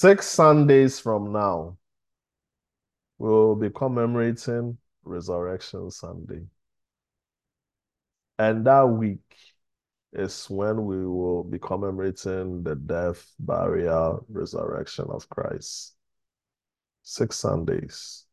Six 0.00 0.28
Sundays 0.28 1.00
from 1.00 1.32
now, 1.32 1.76
we'll 3.18 3.56
be 3.56 3.68
commemorating 3.68 4.78
Resurrection 5.02 5.90
Sunday. 5.90 6.46
And 8.38 8.64
that 8.64 8.84
week 8.84 9.34
is 10.12 10.48
when 10.48 10.84
we 10.84 11.04
will 11.04 11.42
be 11.42 11.58
commemorating 11.58 12.62
the 12.62 12.76
death, 12.76 13.26
burial, 13.40 14.24
resurrection 14.28 15.06
of 15.08 15.28
Christ. 15.30 15.96
Six 17.02 17.36
Sundays, 17.36 18.24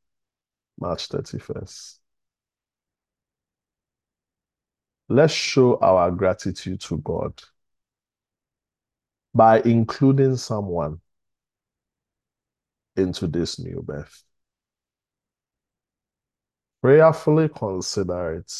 March 0.79 1.09
31st. 1.09 1.97
Let's 5.09 5.33
show 5.33 5.79
our 5.79 6.11
gratitude 6.11 6.81
to 6.81 6.99
God 6.99 7.41
by 9.33 9.61
including 9.61 10.35
someone 10.35 11.01
into 12.95 13.27
this 13.27 13.59
new 13.59 13.81
birth. 13.81 14.23
Prayerfully 16.81 17.49
consider 17.49 18.35
it. 18.35 18.53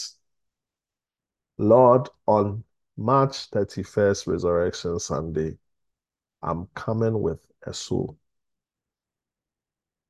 Lord, 1.58 2.10
on 2.26 2.64
March 2.98 3.50
31st, 3.52 4.28
Resurrection 4.28 5.00
Sunday, 5.00 5.58
I'm 6.42 6.68
coming 6.76 7.22
with 7.22 7.40
a 7.64 7.74
soul. 7.74 8.18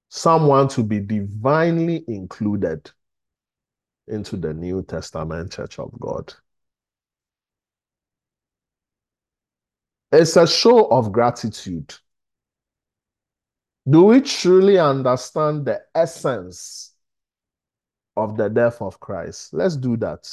Someone 0.10 0.68
to 0.70 0.84
be 0.84 1.00
divinely 1.00 2.04
included 2.08 2.90
into 4.08 4.38
the 4.38 4.54
New 4.54 4.84
Testament 4.84 5.52
Church 5.52 5.80
of 5.80 5.92
God. 6.00 6.34
It's 10.12 10.38
a 10.38 10.48
show 10.48 10.86
of 10.86 11.12
gratitude. 11.12 11.94
Do 13.88 14.06
we 14.06 14.22
truly 14.22 14.80
understand 14.80 15.66
the 15.66 15.82
essence 15.94 16.96
of 18.18 18.36
the 18.36 18.50
death 18.50 18.82
of 18.82 19.00
Christ? 19.00 19.54
Let's 19.54 19.78
do 19.78 19.96
that. 19.98 20.28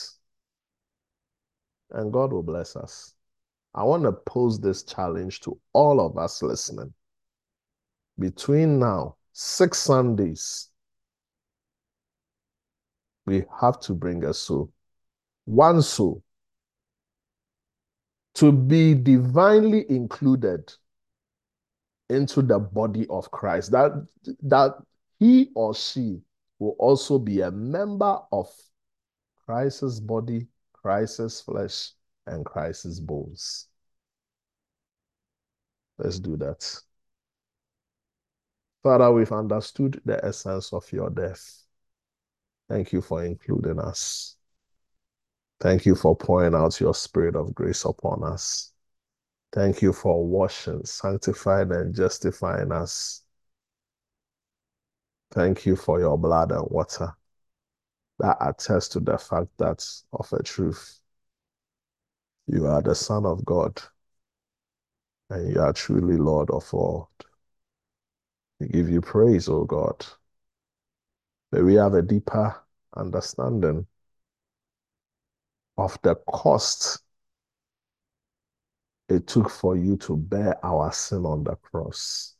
And 1.90 2.12
God 2.12 2.32
will 2.32 2.42
bless 2.42 2.76
us. 2.76 3.14
I 3.74 3.84
want 3.84 4.04
to 4.04 4.12
pose 4.12 4.58
this 4.58 4.82
challenge 4.82 5.40
to 5.40 5.58
all 5.74 6.00
of 6.00 6.16
us 6.16 6.42
listening. 6.42 6.94
Between 8.18 8.78
now, 8.78 9.16
six 9.32 9.78
Sundays, 9.78 10.68
we 13.26 13.44
have 13.60 13.80
to 13.80 13.92
bring 13.92 14.24
a 14.24 14.34
soul, 14.34 14.72
one 15.44 15.82
soul, 15.82 16.22
to 18.34 18.50
be 18.50 18.94
divinely 18.94 19.84
included 19.90 20.72
into 22.12 22.42
the 22.42 22.58
body 22.58 23.06
of 23.08 23.30
Christ. 23.30 23.72
That 23.72 24.06
that 24.42 24.74
he 25.18 25.50
or 25.54 25.74
she 25.74 26.20
will 26.58 26.76
also 26.78 27.18
be 27.18 27.40
a 27.40 27.50
member 27.50 28.20
of 28.30 28.48
Christ's 29.46 30.00
body, 30.00 30.46
Christ's 30.72 31.40
flesh, 31.40 31.90
and 32.26 32.44
Christ's 32.44 33.00
bones. 33.00 33.66
Let's 35.98 36.18
do 36.18 36.36
that. 36.38 36.82
Father, 38.82 39.12
we've 39.12 39.30
understood 39.30 40.00
the 40.04 40.24
essence 40.24 40.72
of 40.72 40.90
your 40.92 41.10
death. 41.10 41.62
Thank 42.68 42.92
you 42.92 43.00
for 43.00 43.24
including 43.24 43.78
us. 43.78 44.36
Thank 45.60 45.86
you 45.86 45.94
for 45.94 46.16
pouring 46.16 46.54
out 46.54 46.80
your 46.80 46.94
spirit 46.94 47.36
of 47.36 47.54
grace 47.54 47.84
upon 47.84 48.24
us. 48.24 48.72
Thank 49.52 49.82
you 49.82 49.92
for 49.92 50.26
washing, 50.26 50.84
sanctifying, 50.84 51.72
and 51.72 51.94
justifying 51.94 52.72
us. 52.72 53.22
Thank 55.30 55.66
you 55.66 55.76
for 55.76 56.00
your 56.00 56.18
blood 56.18 56.52
and 56.52 56.66
water 56.70 57.14
that 58.22 58.36
attest 58.40 58.92
to 58.92 59.00
the 59.00 59.18
fact 59.18 59.48
that 59.58 59.84
of 60.12 60.32
a 60.32 60.42
truth, 60.42 61.00
you 62.46 62.66
are 62.66 62.80
the 62.80 62.94
Son 62.94 63.26
of 63.26 63.44
God 63.44 63.82
and 65.28 65.52
you 65.52 65.60
are 65.60 65.72
truly 65.72 66.16
Lord 66.16 66.50
of 66.50 66.72
all. 66.72 67.10
We 68.60 68.68
give 68.68 68.88
you 68.88 69.00
praise, 69.00 69.48
O 69.48 69.64
God. 69.64 70.06
May 71.50 71.62
we 71.62 71.74
have 71.74 71.94
a 71.94 72.02
deeper 72.02 72.54
understanding 72.96 73.86
of 75.76 75.98
the 76.02 76.14
cost 76.14 77.00
it 79.12 79.26
took 79.26 79.50
for 79.50 79.76
you 79.76 79.96
to 79.98 80.16
bear 80.16 80.64
our 80.64 80.92
sin 80.92 81.24
on 81.24 81.44
the 81.44 81.56
cross. 81.56 82.34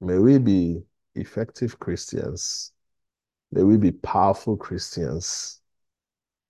May 0.00 0.18
we 0.18 0.38
be 0.38 0.82
effective 1.14 1.78
Christians. 1.78 2.72
May 3.50 3.62
we 3.62 3.76
be 3.76 3.92
powerful 3.92 4.56
Christians. 4.56 5.60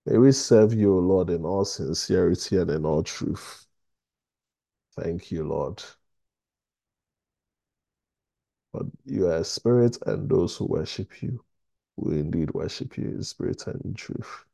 May 0.07 0.19
we 0.19 0.33
serve 0.33 0.73
you, 0.73 0.99
Lord, 0.99 1.31
in 1.31 1.45
all 1.45 1.65
sincerity 1.65 2.57
and 2.57 2.71
in 2.71 2.85
all 2.85 3.03
truth. 3.03 3.67
Thank 4.97 5.31
you, 5.31 5.45
Lord. 5.45 5.83
But 8.73 8.87
you 9.05 9.29
are 9.29 9.39
a 9.39 9.45
spirit, 9.45 9.99
and 10.07 10.29
those 10.29 10.57
who 10.57 10.67
worship 10.67 11.23
you 11.23 11.45
will 11.97 12.13
indeed 12.13 12.53
worship 12.55 12.97
you 12.97 13.05
in 13.05 13.23
spirit 13.23 13.67
and 13.67 13.81
in 13.85 13.95
truth. 13.95 14.45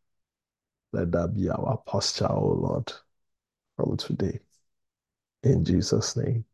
Let 0.93 1.13
that 1.13 1.35
be 1.35 1.49
our 1.49 1.81
posture, 1.87 2.31
O 2.31 2.49
Lord, 2.49 2.93
from 3.79 3.97
today. 3.97 4.41
In 5.45 5.65
Jesus' 5.65 6.17
name, 6.17 6.45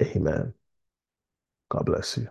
amen. 0.00 0.54
God 1.70 1.86
bless 1.86 2.16
you. 2.18 2.28